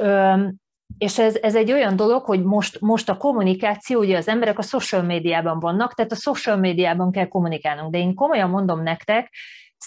[0.98, 4.62] és ez, ez egy olyan dolog, hogy most, most a kommunikáció, ugye az emberek a
[4.62, 9.30] social médiában vannak, tehát a social médiában kell kommunikálnunk, de én komolyan mondom nektek,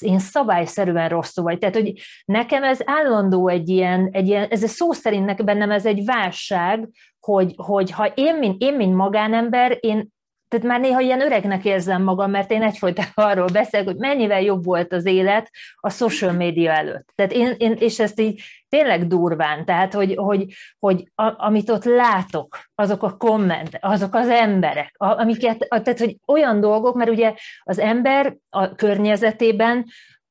[0.00, 1.58] én szabályszerűen rosszul vagy.
[1.58, 1.92] Tehát, hogy
[2.24, 6.88] nekem ez állandó egy ilyen, egy ilyen ez a szó szerint bennem ez egy válság,
[7.20, 10.08] hogy, hogy ha én mint, én, mint magánember, én
[10.54, 14.64] tehát már néha ilyen öregnek érzem magam, mert én egyfolytában arról beszélek, hogy mennyivel jobb
[14.64, 17.08] volt az élet a social media előtt.
[17.14, 20.46] Tehát én, én és ezt így tényleg durván, tehát hogy, hogy,
[20.78, 26.60] hogy a, amit ott látok, azok a komment, azok az emberek, amiket, tehát hogy olyan
[26.60, 29.84] dolgok, mert ugye az ember a környezetében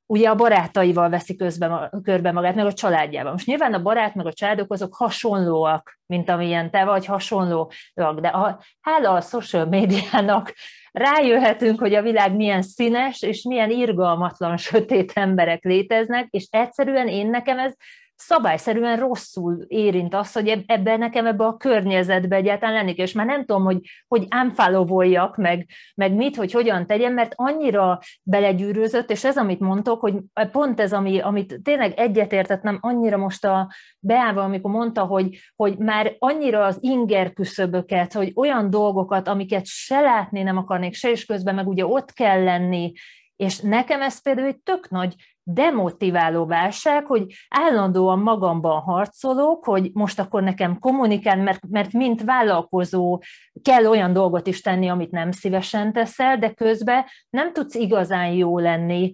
[0.06, 3.32] ugye a barátaival veszi közbe, körbe magát, meg a családjában.
[3.32, 7.74] Most nyilván a barát meg a családok azok hasonlóak, mint amilyen te vagy, hasonlóak,
[8.20, 10.54] de a, hála a social médiának
[10.92, 17.30] rájöhetünk, hogy a világ milyen színes, és milyen irgalmatlan, sötét emberek léteznek, és egyszerűen én
[17.30, 17.74] nekem ez
[18.16, 23.46] szabályszerűen rosszul érint az, hogy ebben nekem ebbe a környezetbe egyáltalán lennék, és már nem
[23.46, 29.38] tudom, hogy, hogy ámfálóvoljak, meg, meg mit, hogy hogyan tegyem, mert annyira belegyűrőzött, és ez,
[29.38, 30.16] amit mondtok, hogy
[30.52, 36.16] pont ez, ami, amit tényleg egyetértettem annyira most a Beáva, amikor mondta, hogy, hogy már
[36.20, 41.56] annyira az inger küszöböket, hogy olyan dolgokat, amiket se látni nem akarnék, se is közben,
[41.56, 42.92] meg ugye ott kell lenni,
[43.36, 50.20] és nekem ez például egy tök nagy demotiváló válság, hogy állandóan magamban harcolok, hogy most
[50.20, 53.22] akkor nekem kommunikál, mert, mert mint vállalkozó
[53.62, 58.60] kell olyan dolgot is tenni, amit nem szívesen teszel, de közben nem tudsz igazán jó
[58.60, 59.14] lenni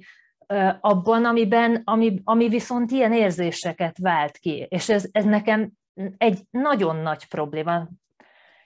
[0.80, 4.67] abban, amiben, ami, ami viszont ilyen érzéseket vált ki.
[4.69, 5.71] És ez, ez nekem
[6.17, 7.88] egy nagyon nagy probléma.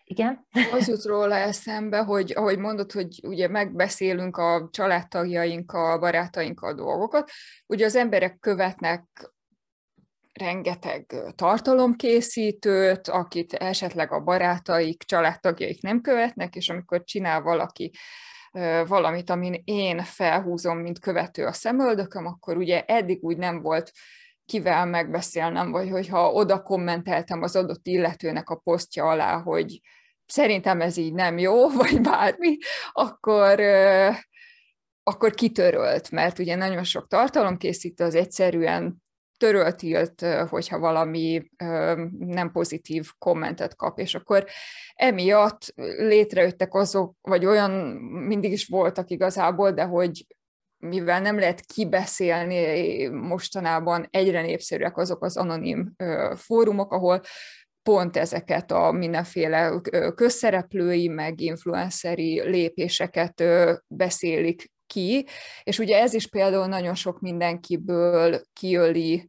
[0.06, 0.47] Igen.
[0.72, 7.32] Az jut róla eszembe, hogy ahogy mondod, hogy ugye megbeszélünk a családtagjainkkal, a barátainkkal dolgokat,
[7.68, 9.32] ugye az emberek követnek
[10.34, 17.91] rengeteg tartalomkészítőt, akit esetleg a barátaik, családtagjaik nem követnek, és amikor csinál valaki
[18.88, 23.91] valamit, amin én felhúzom, mint követő a szemöldököm, akkor ugye eddig úgy nem volt
[24.46, 29.82] kivel megbeszélnem, vagy hogyha oda kommenteltem az adott illetőnek a posztja alá, hogy
[30.26, 32.58] szerintem ez így nem jó, vagy bármi,
[32.91, 33.60] akkor,
[35.04, 39.02] akkor kitörölt, mert ugye nagyon sok tartalomkészítő az egyszerűen
[39.38, 41.50] törölt tilt, hogyha valami
[42.20, 44.46] nem pozitív kommentet kap, és akkor
[44.96, 47.72] emiatt létrejöttek azok, vagy olyan
[48.28, 50.26] mindig is voltak igazából, de hogy
[50.84, 55.96] mivel nem lehet kibeszélni mostanában egyre népszerűek azok az anonim
[56.36, 57.22] fórumok, ahol
[57.84, 59.82] pont ezeket a mindenféle
[60.16, 63.44] közszereplői, meg influenceri lépéseket
[63.88, 65.28] beszélik ki,
[65.64, 69.28] és ugye ez is például nagyon sok mindenkiből kiöli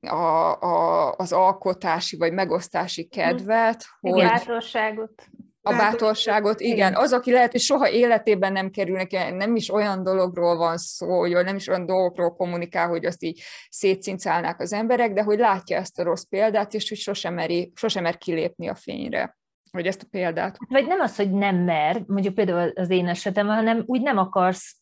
[0.00, 3.84] a, a, az alkotási vagy megosztási kedvet.
[4.00, 4.22] Hogy...
[4.22, 5.28] Bátorságot.
[5.66, 6.94] A bátorságot, igen.
[6.94, 11.30] Az, aki lehet, hogy soha életében nem kerülnek, nem is olyan dologról van szó, hogy
[11.30, 15.98] nem is olyan dolgokról kommunikál, hogy azt így szétszincálnák az emberek, de hogy látja ezt
[15.98, 19.36] a rossz példát, és hogy sosem, meri, sosem mer kilépni a fényre
[19.70, 20.56] vagy ezt a példát.
[20.68, 24.76] Vagy nem az, hogy nem mer, mondjuk például az én esetem, hanem úgy nem akarsz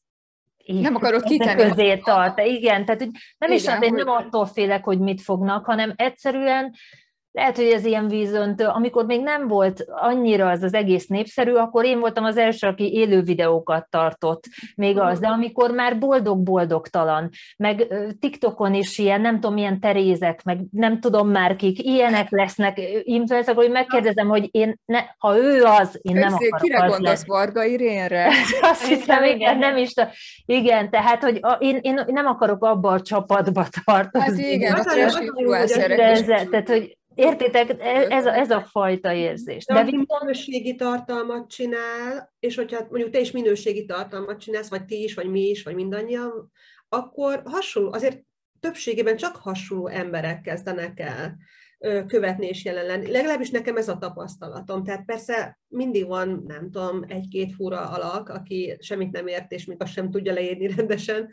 [0.66, 1.62] nem akarod kitenni.
[1.62, 3.92] Közé tart, igen, tehát hogy nem igen, is az, hogy...
[3.92, 6.74] nem attól félek, hogy mit fognak, hanem egyszerűen
[7.32, 8.64] lehet, hogy ez ilyen vízöntő.
[8.64, 12.92] Amikor még nem volt annyira az az egész népszerű, akkor én voltam az első, aki
[12.92, 17.86] élő videókat tartott, még az, de amikor már boldog-boldogtalan, meg
[18.20, 23.60] TikTokon is ilyen, nem tudom, milyen terézek, meg nem tudom már kik, ilyenek lesznek influencerek,
[23.60, 27.64] hogy megkérdezem, hogy én, ne, ha ő az, én nem akarok Kire az gondolsz, Varga
[27.64, 28.30] Irénre?
[28.72, 29.92] Azt hiszem, igen, nem is,
[30.46, 34.42] igen, tehát, hogy a, én, én nem akarok abba a csapatba tartozni.
[34.42, 36.24] Hát igen, a trash influencerek.
[36.50, 37.76] Tehát, hogy Értitek,
[38.08, 39.64] ez a, ez a fajta érzés.
[39.64, 44.84] De, De aki minőségi tartalmat csinál, és hogyha mondjuk te is minőségi tartalmat csinálsz, vagy
[44.84, 46.52] ti is, vagy mi is, vagy mindannyian,
[46.88, 48.22] akkor hasonló, azért
[48.60, 51.36] többségében csak hasonló emberek kezdenek el
[52.06, 53.10] követni és jelen lenni.
[53.10, 54.84] Legalábbis nekem ez a tapasztalatom.
[54.84, 59.82] Tehát persze mindig van, nem tudom, egy-két fura alak, aki semmit nem ért, és még
[59.82, 61.30] azt sem tudja leírni rendesen,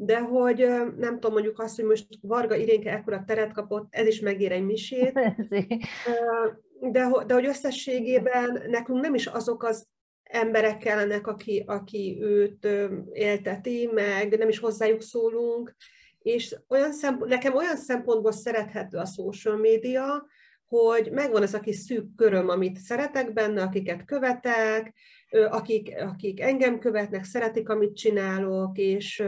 [0.00, 0.58] de hogy
[0.96, 4.64] nem tudom, mondjuk azt, hogy most Varga Irénke ekkora teret kapott, ez is megér egy
[4.64, 5.12] misét,
[6.92, 9.86] de, de hogy összességében nekünk nem is azok az
[10.22, 12.68] emberek kellenek, aki, aki őt
[13.12, 15.76] élteti, meg nem is hozzájuk szólunk,
[16.18, 20.26] és olyan szempont, nekem olyan szempontból szerethető a social média,
[20.66, 24.94] hogy megvan ez a kis szűk köröm, amit szeretek benne, akiket követek,
[25.30, 29.24] akik, akik engem követnek, szeretik, amit csinálok, és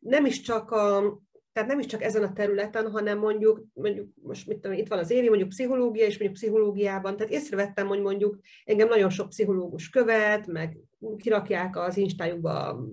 [0.00, 1.18] nem is csak a,
[1.52, 4.98] tehát nem is csak ezen a területen, hanem mondjuk, mondjuk most mit tudom, itt van
[4.98, 9.88] az évi, mondjuk pszichológia, és mondjuk pszichológiában, tehát észrevettem, hogy mondjuk engem nagyon sok pszichológus
[9.88, 10.76] követ, meg
[11.16, 12.84] kirakják az instájukba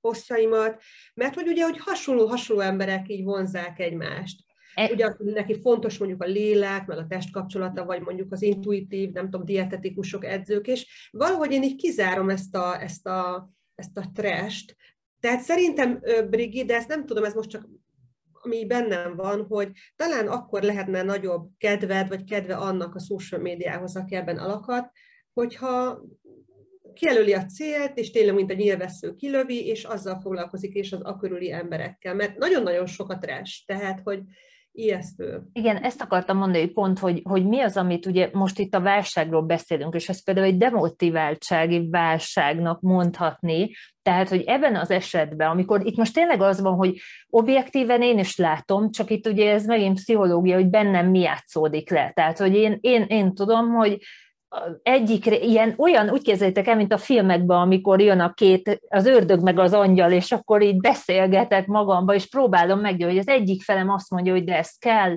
[0.00, 0.82] posztjaimat,
[1.14, 4.47] mert hogy ugye, hogy hasonló-hasonló emberek így vonzák egymást.
[4.78, 9.12] E- ugye neki fontos mondjuk a lélek, meg a test kapcsolata, vagy mondjuk az intuitív,
[9.12, 14.10] nem tudom, dietetikusok, edzők, és valahogy én így kizárom ezt a, ezt a, ezt a
[14.14, 14.76] trest.
[15.20, 16.00] Tehát szerintem,
[16.30, 17.68] Brigi, de ezt nem tudom, ez most csak
[18.42, 23.96] ami bennem van, hogy talán akkor lehetne nagyobb kedved, vagy kedve annak a social médiához,
[23.96, 24.90] aki ebben alakat,
[25.32, 26.02] hogyha
[26.94, 31.52] kijelöli a célt, és tényleg, mint a nyilvessző kilövi, és azzal foglalkozik, és az akörüli
[31.52, 32.14] emberekkel.
[32.14, 34.22] Mert nagyon-nagyon sokat rás, tehát, hogy
[34.78, 35.42] ijesztő.
[35.52, 39.42] Igen, ezt akartam mondani, pont, hogy, hogy mi az, amit ugye most itt a válságról
[39.42, 43.70] beszélünk, és ez például egy demotiváltsági válságnak mondhatni,
[44.02, 46.98] tehát, hogy ebben az esetben, amikor itt most tényleg az van, hogy
[47.28, 52.10] objektíven én is látom, csak itt ugye ez megint pszichológia, hogy bennem mi játszódik le.
[52.14, 53.98] Tehát, hogy én, én, én tudom, hogy
[54.82, 59.42] egyik ilyen, olyan, úgy képzeljétek el, mint a filmekben, amikor jön a két, az ördög
[59.42, 63.90] meg az angyal, és akkor így beszélgetek magamba, és próbálom meg, hogy az egyik felem
[63.90, 65.16] azt mondja, hogy de ez kell,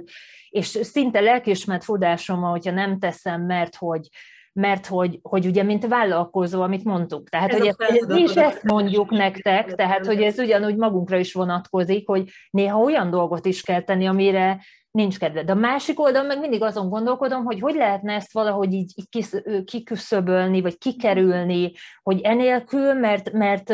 [0.49, 4.07] és szinte lelkismert fudásom, hogyha nem teszem, mert hogy,
[4.53, 7.29] mert hogy, hogy ugye, mint vállalkozó, amit mondtuk.
[7.29, 11.33] Tehát, ez hogy ezt, mi is ezt mondjuk nektek, tehát, hogy ez ugyanúgy magunkra is
[11.33, 14.59] vonatkozik, hogy néha olyan dolgot is kell tenni, amire
[14.91, 15.43] nincs kedve.
[15.43, 19.65] De a másik oldalon meg mindig azon gondolkodom, hogy hogy lehetne ezt valahogy így, így
[19.65, 21.71] kiküszöbölni, vagy kikerülni,
[22.03, 23.73] hogy enélkül, mert, mert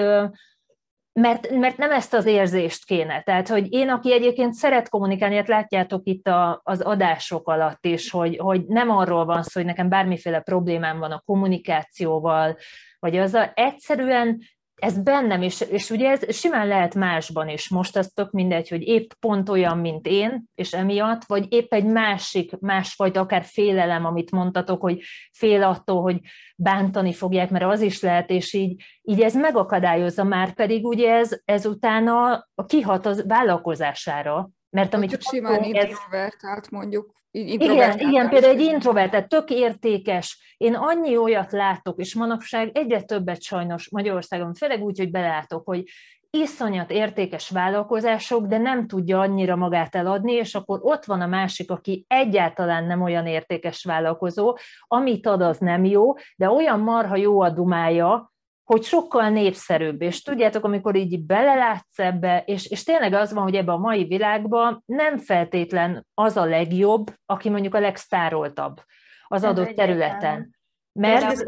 [1.20, 3.22] mert, mert nem ezt az érzést kéne.
[3.22, 8.10] Tehát, hogy én, aki egyébként szeret kommunikálni, hát látjátok itt a, az adások alatt is,
[8.10, 12.58] hogy, hogy nem arról van szó, hogy nekem bármiféle problémám van a kommunikációval,
[13.00, 14.42] vagy az a, egyszerűen
[14.78, 17.70] ez bennem is, és ugye ez simán lehet másban is.
[17.70, 21.86] Most az tök mindegy, hogy épp pont olyan, mint én, és emiatt, vagy épp egy
[21.86, 25.02] másik, másfajta, akár félelem, amit mondtatok, hogy
[25.32, 26.20] fél attól, hogy
[26.56, 31.42] bántani fogják, mert az is lehet, és így, így ez megakadályozza már, pedig ugye ez,
[31.46, 37.16] ez utána kihat az vállalkozására, mert amit csak simán introvertált mondjuk.
[37.38, 40.56] Igen, igen, például egy introvertált, tök értékes.
[40.58, 45.84] Én annyi olyat látok, és manapság egyre többet sajnos Magyarországon, főleg úgy, hogy belátok, hogy
[46.30, 51.72] iszonyat értékes vállalkozások, de nem tudja annyira magát eladni, és akkor ott van a másik,
[51.72, 54.58] aki egyáltalán nem olyan értékes vállalkozó,
[54.88, 58.32] amit ad, az nem jó, de olyan marha jó a dumája,
[58.68, 63.56] hogy sokkal népszerűbb, és tudjátok, amikor így belelátsz ebbe, és, és tényleg az van, hogy
[63.56, 68.82] ebbe a mai világban nem feltétlen az a legjobb, aki mondjuk a legsztároltabb
[69.28, 70.56] az Ez adott területen.
[70.92, 71.40] Mert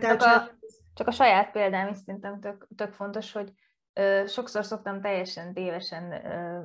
[0.00, 0.50] csak a,
[0.94, 3.52] csak a saját példám is szerintem tök, tök fontos, hogy
[3.92, 6.60] ö, sokszor szoktam teljesen tévesen ö,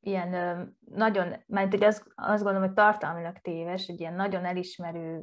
[0.00, 0.62] ilyen ö,
[0.94, 5.22] nagyon, mert ugye azt, azt gondolom, hogy tartalmilag téves, egy ilyen nagyon elismerő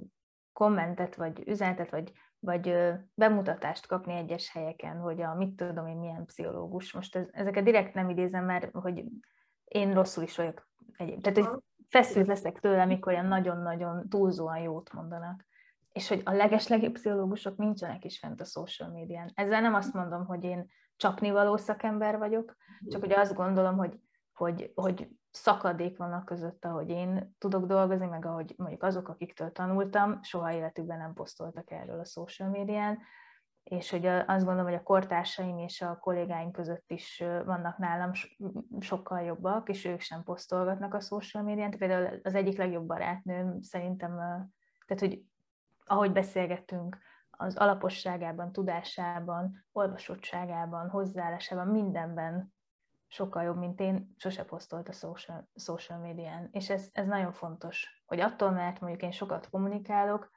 [0.53, 2.11] kommentet, vagy üzenetet, vagy
[2.41, 2.75] vagy
[3.13, 6.93] bemutatást kapni egyes helyeken, hogy a mit tudom én milyen pszichológus.
[6.93, 9.03] Most ez, ezeket direkt nem idézem, mert hogy
[9.65, 11.21] én rosszul is vagyok egyéb.
[11.21, 15.45] Tehát, hogy feszült leszek tőle, amikor olyan nagyon-nagyon túlzóan jót mondanak.
[15.91, 19.31] És hogy a legeslegjobb pszichológusok nincsenek is fent a social médián.
[19.33, 22.55] Ezzel nem azt mondom, hogy én csapnivaló szakember vagyok,
[22.87, 23.99] csak hogy azt gondolom, hogy,
[24.33, 29.51] hogy, hogy szakadék van a között, ahogy én tudok dolgozni, meg ahogy mondjuk azok, akiktől
[29.51, 32.99] tanultam, soha életükben nem posztoltak erről a social médián,
[33.63, 38.11] és hogy azt gondolom, hogy a kortársaim és a kollégáim között is vannak nálam
[38.79, 41.77] sokkal jobbak, és ők sem posztolgatnak a social médián.
[41.77, 44.15] Például az egyik legjobb barátnőm szerintem,
[44.85, 45.23] tehát hogy
[45.85, 46.97] ahogy beszélgettünk,
[47.29, 52.53] az alaposságában, tudásában, olvasottságában, hozzáállásában, mindenben
[53.11, 56.49] sokkal jobb, mint én, sose posztolt a social, social médián.
[56.51, 60.31] És ez, ez nagyon fontos, hogy attól, mert mondjuk én sokat kommunikálok,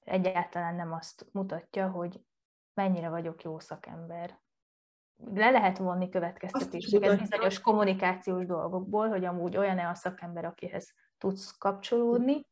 [0.00, 2.24] egyáltalán nem azt mutatja, hogy
[2.74, 4.40] mennyire vagyok jó szakember.
[5.16, 12.46] Le lehet vonni következtetéseket bizonyos kommunikációs dolgokból, hogy amúgy olyan-e a szakember, akihez tudsz kapcsolódni,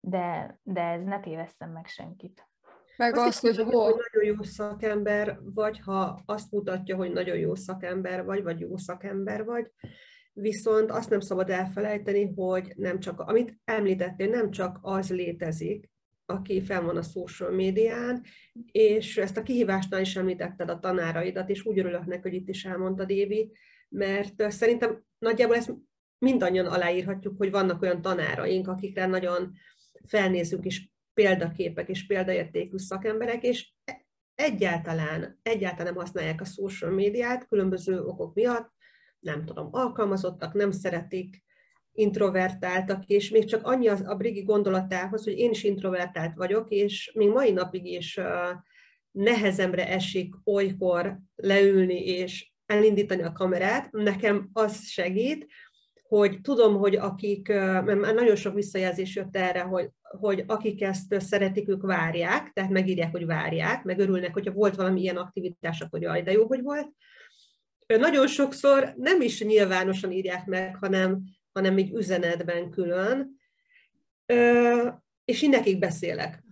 [0.00, 2.48] de, de ez ne tévesszem meg senkit.
[2.96, 7.54] Meg azt, hogy, hogy, hogy nagyon jó szakember vagy, ha azt mutatja, hogy nagyon jó
[7.54, 9.70] szakember vagy, vagy jó szakember vagy,
[10.32, 15.90] viszont azt nem szabad elfelejteni, hogy nem csak, amit említettél, nem csak az létezik,
[16.26, 18.22] aki fel van a social médián,
[18.72, 22.64] és ezt a kihívásnál is említetted a tanáraidat, és úgy örülök neki, hogy itt is
[22.64, 23.52] elmondtad, Évi,
[23.88, 25.72] mert szerintem nagyjából ezt
[26.18, 29.52] mindannyian aláírhatjuk, hogy vannak olyan tanáraink, akikre nagyon
[30.06, 33.72] felnézünk, és példaképek és példaértékű szakemberek, és
[34.34, 38.72] egyáltalán, egyáltalán nem használják a social médiát különböző okok miatt,
[39.18, 41.42] nem tudom, alkalmazottak, nem szeretik,
[41.94, 47.12] introvertáltak, és még csak annyi az, a Brigi gondolatához, hogy én is introvertált vagyok, és
[47.14, 48.20] még mai napig is
[49.10, 53.90] nehezemre esik olykor leülni és elindítani a kamerát.
[53.90, 55.46] Nekem az segít,
[56.02, 59.90] hogy tudom, hogy akik, mert már nagyon sok visszajelzés jött erre, hogy,
[60.20, 65.00] hogy akik ezt szeretik, ők várják, tehát megírják, hogy várják, meg örülnek, hogyha volt valami
[65.00, 66.88] ilyen aktivitás, akkor jaj, de jó, hogy volt.
[67.86, 73.40] Nagyon sokszor nem is nyilvánosan írják meg, hanem, hanem így üzenetben külön,
[75.24, 76.42] és én nekik beszélek.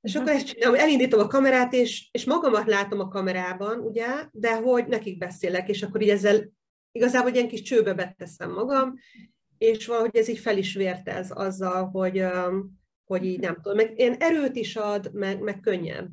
[0.00, 4.56] És akkor ezt csinálom, elindítom a kamerát, és, és magamat látom a kamerában, ugye, de
[4.56, 6.52] hogy nekik beszélek, és akkor így ezzel
[6.92, 8.94] igazából ilyen kis csőbe beteszem magam,
[9.58, 12.24] és valahogy ez így fel is vért ez azzal, hogy,
[13.06, 16.08] hogy így nem tudom, meg ilyen erőt is ad, meg, meg könnyebb.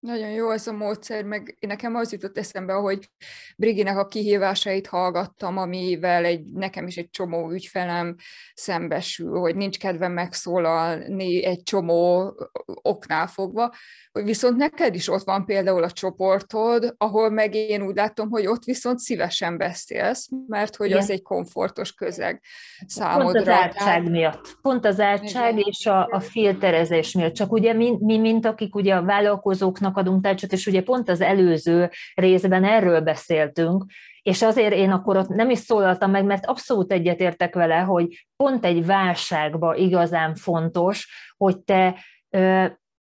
[0.00, 3.08] Nagyon jó ez a módszer, meg nekem az jutott eszembe, hogy
[3.56, 8.16] Briginek a kihívásait hallgattam, amivel egy, nekem is egy csomó ügyfelem
[8.54, 12.34] szembesül, hogy nincs kedvem megszólalni egy csomó
[12.82, 13.74] oknál fogva,
[14.12, 18.64] viszont neked is ott van például a csoportod, ahol meg én úgy látom, hogy ott
[18.64, 20.98] viszont szívesen beszélsz, mert hogy Igen.
[20.98, 22.42] az egy komfortos közeg
[22.86, 23.32] számodra.
[23.32, 24.58] Pont az ártság miatt.
[24.62, 25.64] Pont az ártság Igen.
[25.68, 27.34] és a, a filterezés miatt.
[27.34, 31.20] Csak ugye mi, mi, mint akik ugye a vállalkozóknak adunk tárcsot, és ugye pont az
[31.20, 33.84] előző részben erről beszéltünk,
[34.22, 38.64] és azért én akkor ott nem is szólaltam meg, mert abszolút egyetértek vele, hogy pont
[38.64, 41.94] egy válságban igazán fontos, hogy te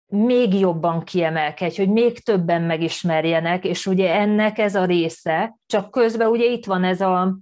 [0.07, 6.27] még jobban kiemelkedj, hogy még többen megismerjenek, és ugye ennek ez a része, csak közben
[6.27, 7.37] ugye itt van ez a,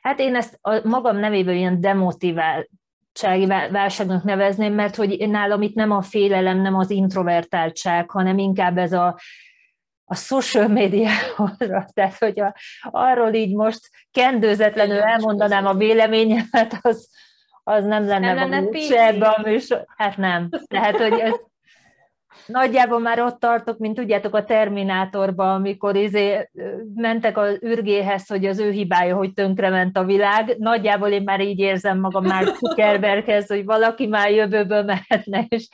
[0.00, 1.80] hát én ezt a magam nevében ilyen
[3.12, 8.78] demotiváltsági válságnak nevezném, mert hogy nálam itt nem a félelem, nem az introvertáltság, hanem inkább
[8.78, 9.18] ez a,
[10.04, 11.56] a social médiára,
[11.94, 12.54] tehát hogy a,
[12.90, 17.10] arról így most kendőzetlenül elmondanám a véleményemet, az,
[17.64, 19.84] az nem lenne, nem lenne ebbe a műsor.
[19.96, 20.48] Hát nem.
[20.66, 21.32] Tehát, hogy ez,
[22.50, 26.50] Nagyjából már ott tartok, mint tudjátok a Terminátorban, amikor izé
[26.94, 30.54] mentek az ürgéhez, hogy az ő hibája, hogy tönkrement a világ.
[30.58, 35.68] Nagyjából én már így érzem magam már Zuckerberghez, hogy valaki már jövőből mehetne, és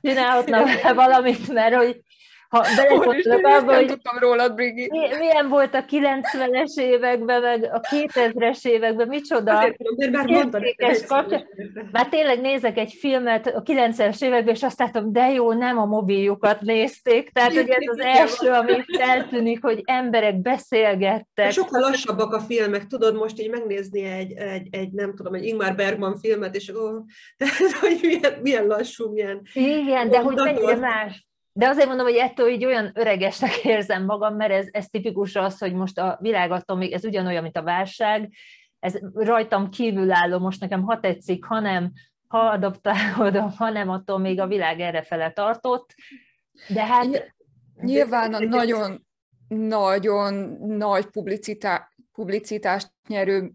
[0.00, 0.64] csinálhatna
[0.94, 2.00] valamit, mert hogy
[2.48, 4.90] ha belegondolok abba, hogy tudtam rólad, Brigi.
[5.18, 9.78] milyen volt a 90-es években, meg a 2000-es években, micsoda Azért,
[10.10, 11.46] mert már
[11.92, 15.84] Már tényleg nézek egy filmet a 90-es években, és azt látom, de jó, nem a
[15.84, 21.50] mobiljukat nézték, tehát hogy ez az első, ami eltűnik, hogy emberek beszélgettek.
[21.50, 25.74] Sokkal lassabbak a filmek, tudod most így megnézni egy, egy, egy nem tudom, egy Ingmar
[25.74, 26.88] Bergman filmet, és ó,
[27.38, 29.42] tehát, hogy milyen, milyen lassú, milyen...
[29.54, 31.26] Igen, de hogy mennyire más
[31.56, 35.58] de azért mondom, hogy ettől így olyan öregesnek érzem magam, mert ez, ez tipikus az,
[35.58, 38.32] hogy most a világ még, ez ugyanolyan, mint a válság,
[38.78, 41.92] ez rajtam kívülálló, most nekem ha tetszik, hanem
[42.28, 45.94] ha adaptálódom, ha nem, attól még a világ erre fele tartott.
[46.68, 47.34] De hát...
[47.80, 49.06] Nyilván a nagyon,
[49.48, 53.52] nagyon nagy publicitá, publicitást nyerő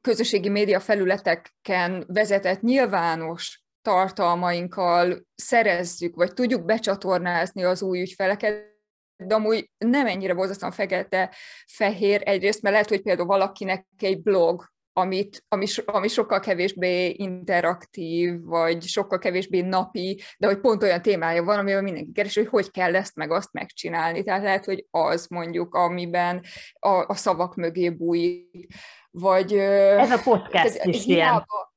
[0.00, 8.68] közösségi média felületeken vezetett nyilvános tartalmainkkal szerezzük, vagy tudjuk becsatornázni az új ügyfeleket,
[9.16, 15.44] de amúgy nem ennyire borzasztóan fekete-fehér egyrészt, mert lehet, hogy például valakinek egy blog, amit,
[15.48, 21.58] ami, ami sokkal kevésbé interaktív, vagy sokkal kevésbé napi, de hogy pont olyan témája van,
[21.58, 24.22] amivel mindenki keres, hogy hogy kell ezt meg azt megcsinálni.
[24.22, 26.42] Tehát lehet, hogy az mondjuk, amiben
[26.78, 28.66] a, a szavak mögé bújik.
[29.10, 31.69] Vagy, Ez a podcast is hiába, ilyen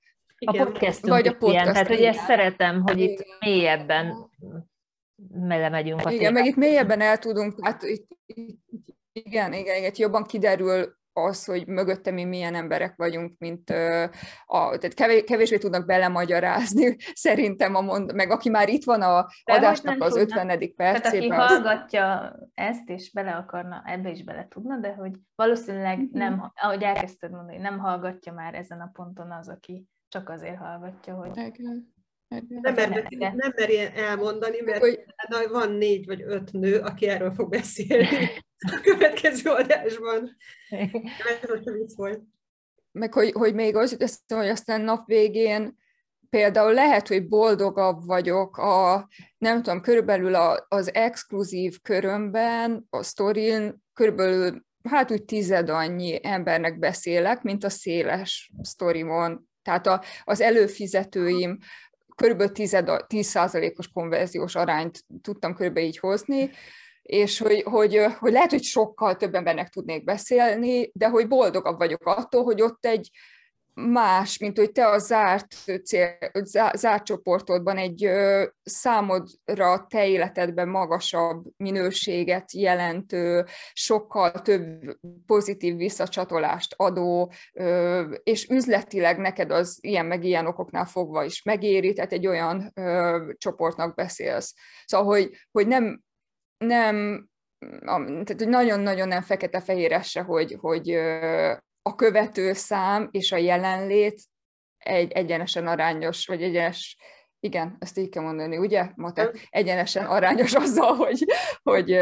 [0.51, 0.61] igen.
[0.61, 3.09] A podcastünk Vagy a podcast, ilyen, tehát hogy ezt szeretem, hogy igen.
[3.09, 4.29] itt mélyebben
[5.31, 6.33] melemegyünk a Igen, témát.
[6.33, 8.59] meg itt mélyebben el tudunk, hát itt, itt,
[9.11, 13.69] igen, igen, igen, jobban kiderül az, hogy mögötte mi milyen emberek vagyunk, mint
[14.45, 19.27] a, tehát kevés, kevésbé tudnak belemagyarázni, szerintem, a mond, meg aki már itt van a
[19.45, 20.29] de adásnak az tudnak.
[20.29, 20.47] 50.
[20.75, 21.01] percében.
[21.01, 21.47] Tehát aki az...
[21.47, 26.07] hallgatja ezt, és bele akarna, ebbe is bele tudna, de hogy valószínűleg mm-hmm.
[26.11, 31.15] nem, ahogy elkezdted mondani, nem hallgatja már ezen a ponton az, aki csak azért hallgatja,
[31.15, 31.37] hogy...
[31.37, 31.93] Igen.
[32.27, 34.99] Nem, mer, nem meri elmondani, mert hogy...
[35.49, 38.07] van négy vagy öt nő, aki erről fog beszélni
[38.75, 40.35] a következő adásban.
[40.69, 42.21] Ez volt.
[42.91, 45.77] Meg hogy, hogy még az jutott, hogy aztán nap végén
[46.29, 49.07] például lehet, hogy boldogabb vagyok a,
[49.37, 56.79] nem tudom, körülbelül a, az exkluzív körömben, a sztorin, körülbelül hát úgy tized annyi embernek
[56.79, 59.51] beszélek, mint a széles sztorimon.
[59.63, 61.57] Tehát a, az előfizetőim
[62.15, 66.49] körülbelül 10%-os konverziós arányt tudtam körülbelül így hozni,
[67.01, 72.05] és hogy, hogy, hogy lehet, hogy sokkal több embernek tudnék beszélni, de hogy boldogabb vagyok
[72.05, 73.09] attól, hogy ott egy,
[73.73, 76.17] más, mint hogy te a zárt, cél,
[76.73, 78.09] zárt csoportodban egy
[78.63, 87.31] számodra te életedben magasabb minőséget jelentő, sokkal több pozitív visszacsatolást adó,
[88.23, 92.73] és üzletileg neked az ilyen meg ilyen okoknál fogva is megéri, tehát egy olyan
[93.37, 94.53] csoportnak beszélsz.
[94.85, 96.01] Szóval, hogy, hogy nem,
[96.57, 97.27] nem
[97.99, 100.99] tehát nagyon-nagyon nem fekete-fehéresre, hogy, hogy
[101.83, 104.21] a követő szám és a jelenlét
[104.77, 106.97] egy egyenesen arányos, vagy egyenes,
[107.39, 109.31] igen, ezt így kell mondani, ugye, Mate?
[109.49, 111.25] Egyenesen arányos azzal, hogy,
[111.61, 111.97] hogy,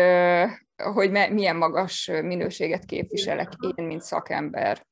[0.93, 4.85] hogy milyen magas minőséget képviselek én, mint szakember.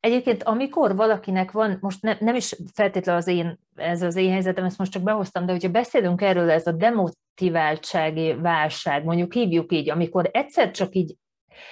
[0.00, 4.64] Egyébként, amikor valakinek van, most ne, nem is feltétlenül az én, ez az én helyzetem,
[4.64, 9.90] ezt most csak behoztam, de hogyha beszélünk erről, ez a demotiváltsági válság, mondjuk hívjuk így,
[9.90, 11.16] amikor egyszer csak így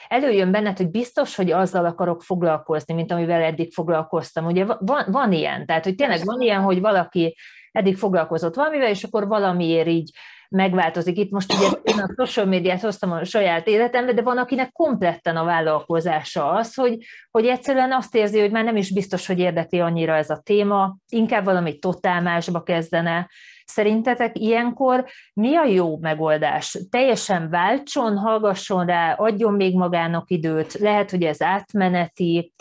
[0.09, 4.47] előjön benned, hogy biztos, hogy azzal akarok foglalkozni, mint amivel eddig foglalkoztam.
[4.47, 7.37] Ugye van, van ilyen, tehát hogy tényleg van ilyen, hogy valaki
[7.72, 10.11] eddig foglalkozott valamivel, és akkor valamiért így
[10.53, 11.18] megváltozik.
[11.18, 15.37] Itt most ugye én a social médiát hoztam a saját életembe, de van, akinek kompletten
[15.37, 16.99] a vállalkozása az, hogy,
[17.30, 20.97] hogy egyszerűen azt érzi, hogy már nem is biztos, hogy érdekli annyira ez a téma,
[21.09, 23.28] inkább valami totál másba kezdene,
[23.65, 25.05] Szerintetek ilyenkor
[25.35, 26.79] mi a jó megoldás?
[26.91, 32.53] Teljesen váltson, hallgasson rá, adjon még magának időt, lehet, hogy ez átmeneti,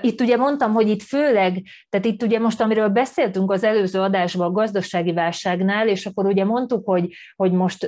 [0.00, 4.46] itt ugye mondtam, hogy itt főleg, tehát itt ugye most, amiről beszéltünk az előző adásban
[4.46, 7.84] a gazdasági válságnál, és akkor ugye mondtuk, hogy, hogy most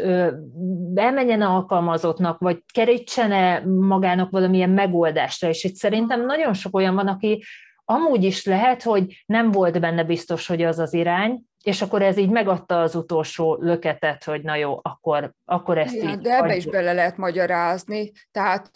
[0.95, 7.45] elmenjen alkalmazottnak, vagy kerítsene magának valamilyen megoldásra, és itt szerintem nagyon sok olyan van, aki
[7.85, 12.17] amúgy is lehet, hogy nem volt benne biztos, hogy az az irány, és akkor ez
[12.17, 16.19] így megadta az utolsó löketet, hogy na jó, akkor, akkor ezt ja, így...
[16.19, 18.71] De ebbe is bele lehet magyarázni, tehát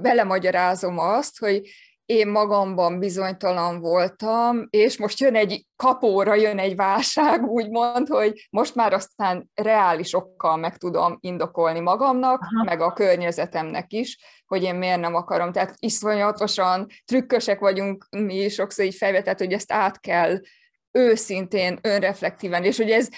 [0.00, 1.62] belemagyarázom azt, hogy
[2.04, 8.74] én magamban bizonytalan voltam, és most jön egy kapóra, jön egy válság, úgymond, hogy most
[8.74, 12.64] már aztán reális okkal meg tudom indokolni magamnak, Aha.
[12.64, 15.52] meg a környezetemnek is, hogy én miért nem akarom.
[15.52, 20.38] Tehát iszonyatosan trükkösek vagyunk mi sokszor így fejve, tehát hogy ezt át kell
[20.98, 23.08] őszintén, önreflektíven, és hogy ez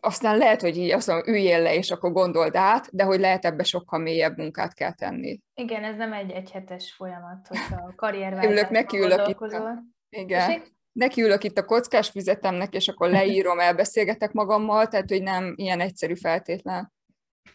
[0.00, 3.44] aztán lehet, hogy így azt mondom, üljél le, és akkor gondold át, de hogy lehet
[3.44, 5.40] ebbe sokkal mélyebb munkát kell tenni.
[5.54, 10.62] Igen, ez nem egy egyhetes folyamat, hogyha a karrierváltásban nekiülök itt a, Igen.
[10.92, 16.14] Nekiülök itt a kockás füzetemnek, és akkor leírom, elbeszélgetek magammal, tehát hogy nem ilyen egyszerű
[16.14, 16.92] feltétlen.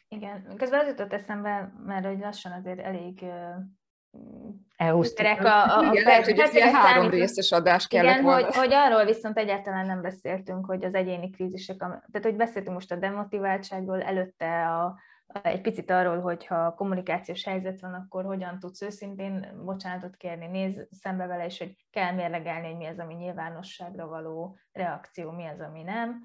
[0.07, 3.25] Igen, közben az jutott eszembe, mert hogy lassan azért elég
[4.75, 5.25] elhúztuk.
[5.25, 8.45] A, a, igen, lehet, hogy ez ilyen három részes adás kellett igen, volna.
[8.45, 12.91] Hogy, hogy arról viszont egyáltalán nem beszéltünk, hogy az egyéni krízisek, tehát hogy beszéltünk most
[12.91, 14.99] a demotiváltságról, előtte a,
[15.41, 20.87] egy picit arról, hogy ha kommunikációs helyzet van, akkor hogyan tudsz őszintén bocsánatot kérni, néz
[20.91, 25.59] szembe vele, és hogy kell mérlegelni, hogy mi az, ami nyilvánosságra való reakció, mi az,
[25.59, 26.21] ami nem.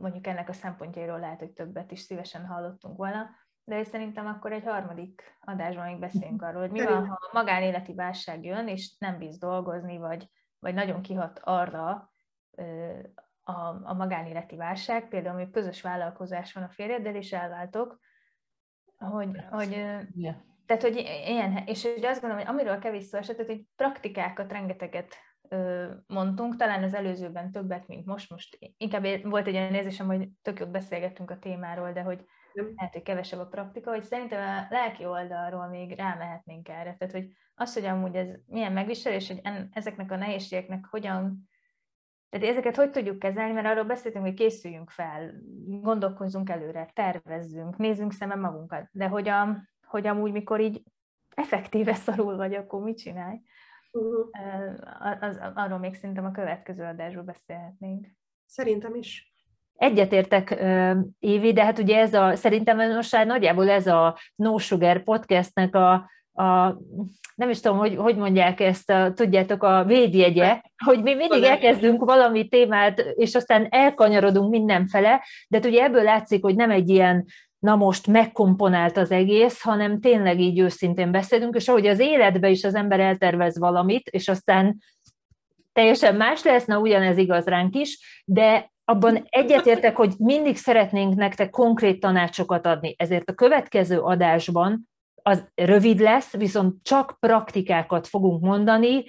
[0.00, 3.30] Mondjuk ennek a szempontjairól lehet, hogy többet is szívesen hallottunk volna
[3.64, 7.94] de szerintem akkor egy harmadik adásban még beszélünk arról, hogy mi van, ha a magánéleti
[7.94, 12.12] válság jön, és nem bíz dolgozni, vagy, vagy nagyon kihat arra
[13.42, 13.52] a,
[13.82, 17.98] a magánéleti válság, például, hogy közös vállalkozás van a férjeddel, és elváltok,
[18.98, 19.70] hogy, hogy
[20.14, 20.36] yeah.
[20.66, 20.96] tehát, hogy
[21.26, 25.16] ilyen, és hogy azt gondolom, hogy amiről kevés szó esett, hogy praktikákat rengeteget
[26.06, 30.58] mondtunk, talán az előzőben többet, mint most, most inkább volt egy olyan érzésem, hogy tök
[30.58, 35.04] jót beszélgettünk a témáról, de hogy lehet, hogy kevesebb a praktika, hogy szerintem a lelki
[35.04, 36.96] oldalról még rámehetnénk erre.
[36.98, 41.48] Tehát, hogy az, hogy amúgy ez milyen megviselés, hogy en, ezeknek a nehézségeknek hogyan,
[42.28, 45.32] tehát ezeket hogy tudjuk kezelni, mert arról beszéltünk, hogy készüljünk fel,
[45.66, 50.82] gondolkozzunk előre, tervezzünk, nézzünk szemben magunkat, de hogy, a, hogy amúgy, mikor így
[51.34, 53.40] effektíve szarul vagy, akkor mit csinálj?
[53.92, 54.28] Uh-huh.
[55.20, 58.06] Az, arról még szerintem a következő adásról beszélhetnénk.
[58.46, 59.32] Szerintem is.
[59.76, 60.64] Egyetértek,
[61.18, 65.74] Évi, de hát ugye ez a, szerintem most már nagyjából ez a No Sugar podcastnek
[65.74, 65.92] a,
[66.32, 66.76] a,
[67.34, 72.04] nem is tudom, hogy, hogy mondják ezt, a, tudjátok, a védjegye, hogy mi mindig elkezdünk
[72.04, 77.24] valami témát, és aztán elkanyarodunk mindenfele, de ugye ebből látszik, hogy nem egy ilyen
[77.62, 82.64] na most megkomponált az egész, hanem tényleg így őszintén beszélünk, és ahogy az életbe is
[82.64, 84.78] az ember eltervez valamit, és aztán
[85.72, 91.50] teljesen más lesz, na ugyanez igaz ránk is, de abban egyetértek, hogy mindig szeretnénk nektek
[91.50, 94.88] konkrét tanácsokat adni, ezért a következő adásban
[95.22, 99.04] az rövid lesz, viszont csak praktikákat fogunk mondani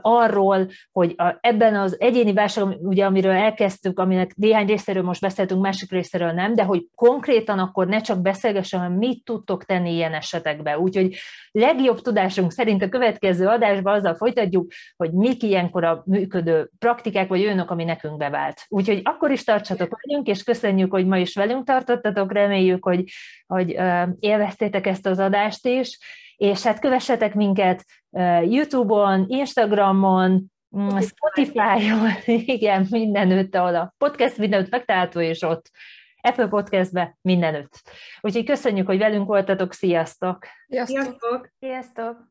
[0.00, 5.62] arról, hogy a, ebben az egyéni válság, ugye, amiről elkezdtük, aminek néhány részéről most beszéltünk,
[5.62, 10.14] másik részéről nem, de hogy konkrétan akkor ne csak beszélgessen, hanem mit tudtok tenni ilyen
[10.14, 10.78] esetekben.
[10.78, 11.16] Úgyhogy
[11.50, 17.44] legjobb tudásunk szerint a következő adásban azzal folytatjuk, hogy mik ilyenkor a működő praktikák, vagy
[17.44, 18.64] önök, ami nekünk bevált.
[18.68, 23.04] Úgyhogy akkor is tartsatok velünk, és köszönjük, hogy ma is velünk tartottatok, reméljük, hogy,
[23.46, 23.76] hogy
[24.18, 25.98] élveztétek ezt az adást is,
[26.36, 27.84] és hát kövessetek minket
[28.42, 32.10] YouTube-on, Instagramon, mm, Spotify-on,
[32.56, 35.70] igen, mindenütt, ahol a podcast mindenütt megtalálható, és ott
[36.20, 37.82] Apple Podcastbe mindenütt.
[38.20, 40.46] Úgyhogy köszönjük, hogy velünk voltatok, sziasztok!
[40.68, 41.02] Sziasztok!
[41.02, 41.50] Sziasztok!
[41.58, 42.29] Sziasztok!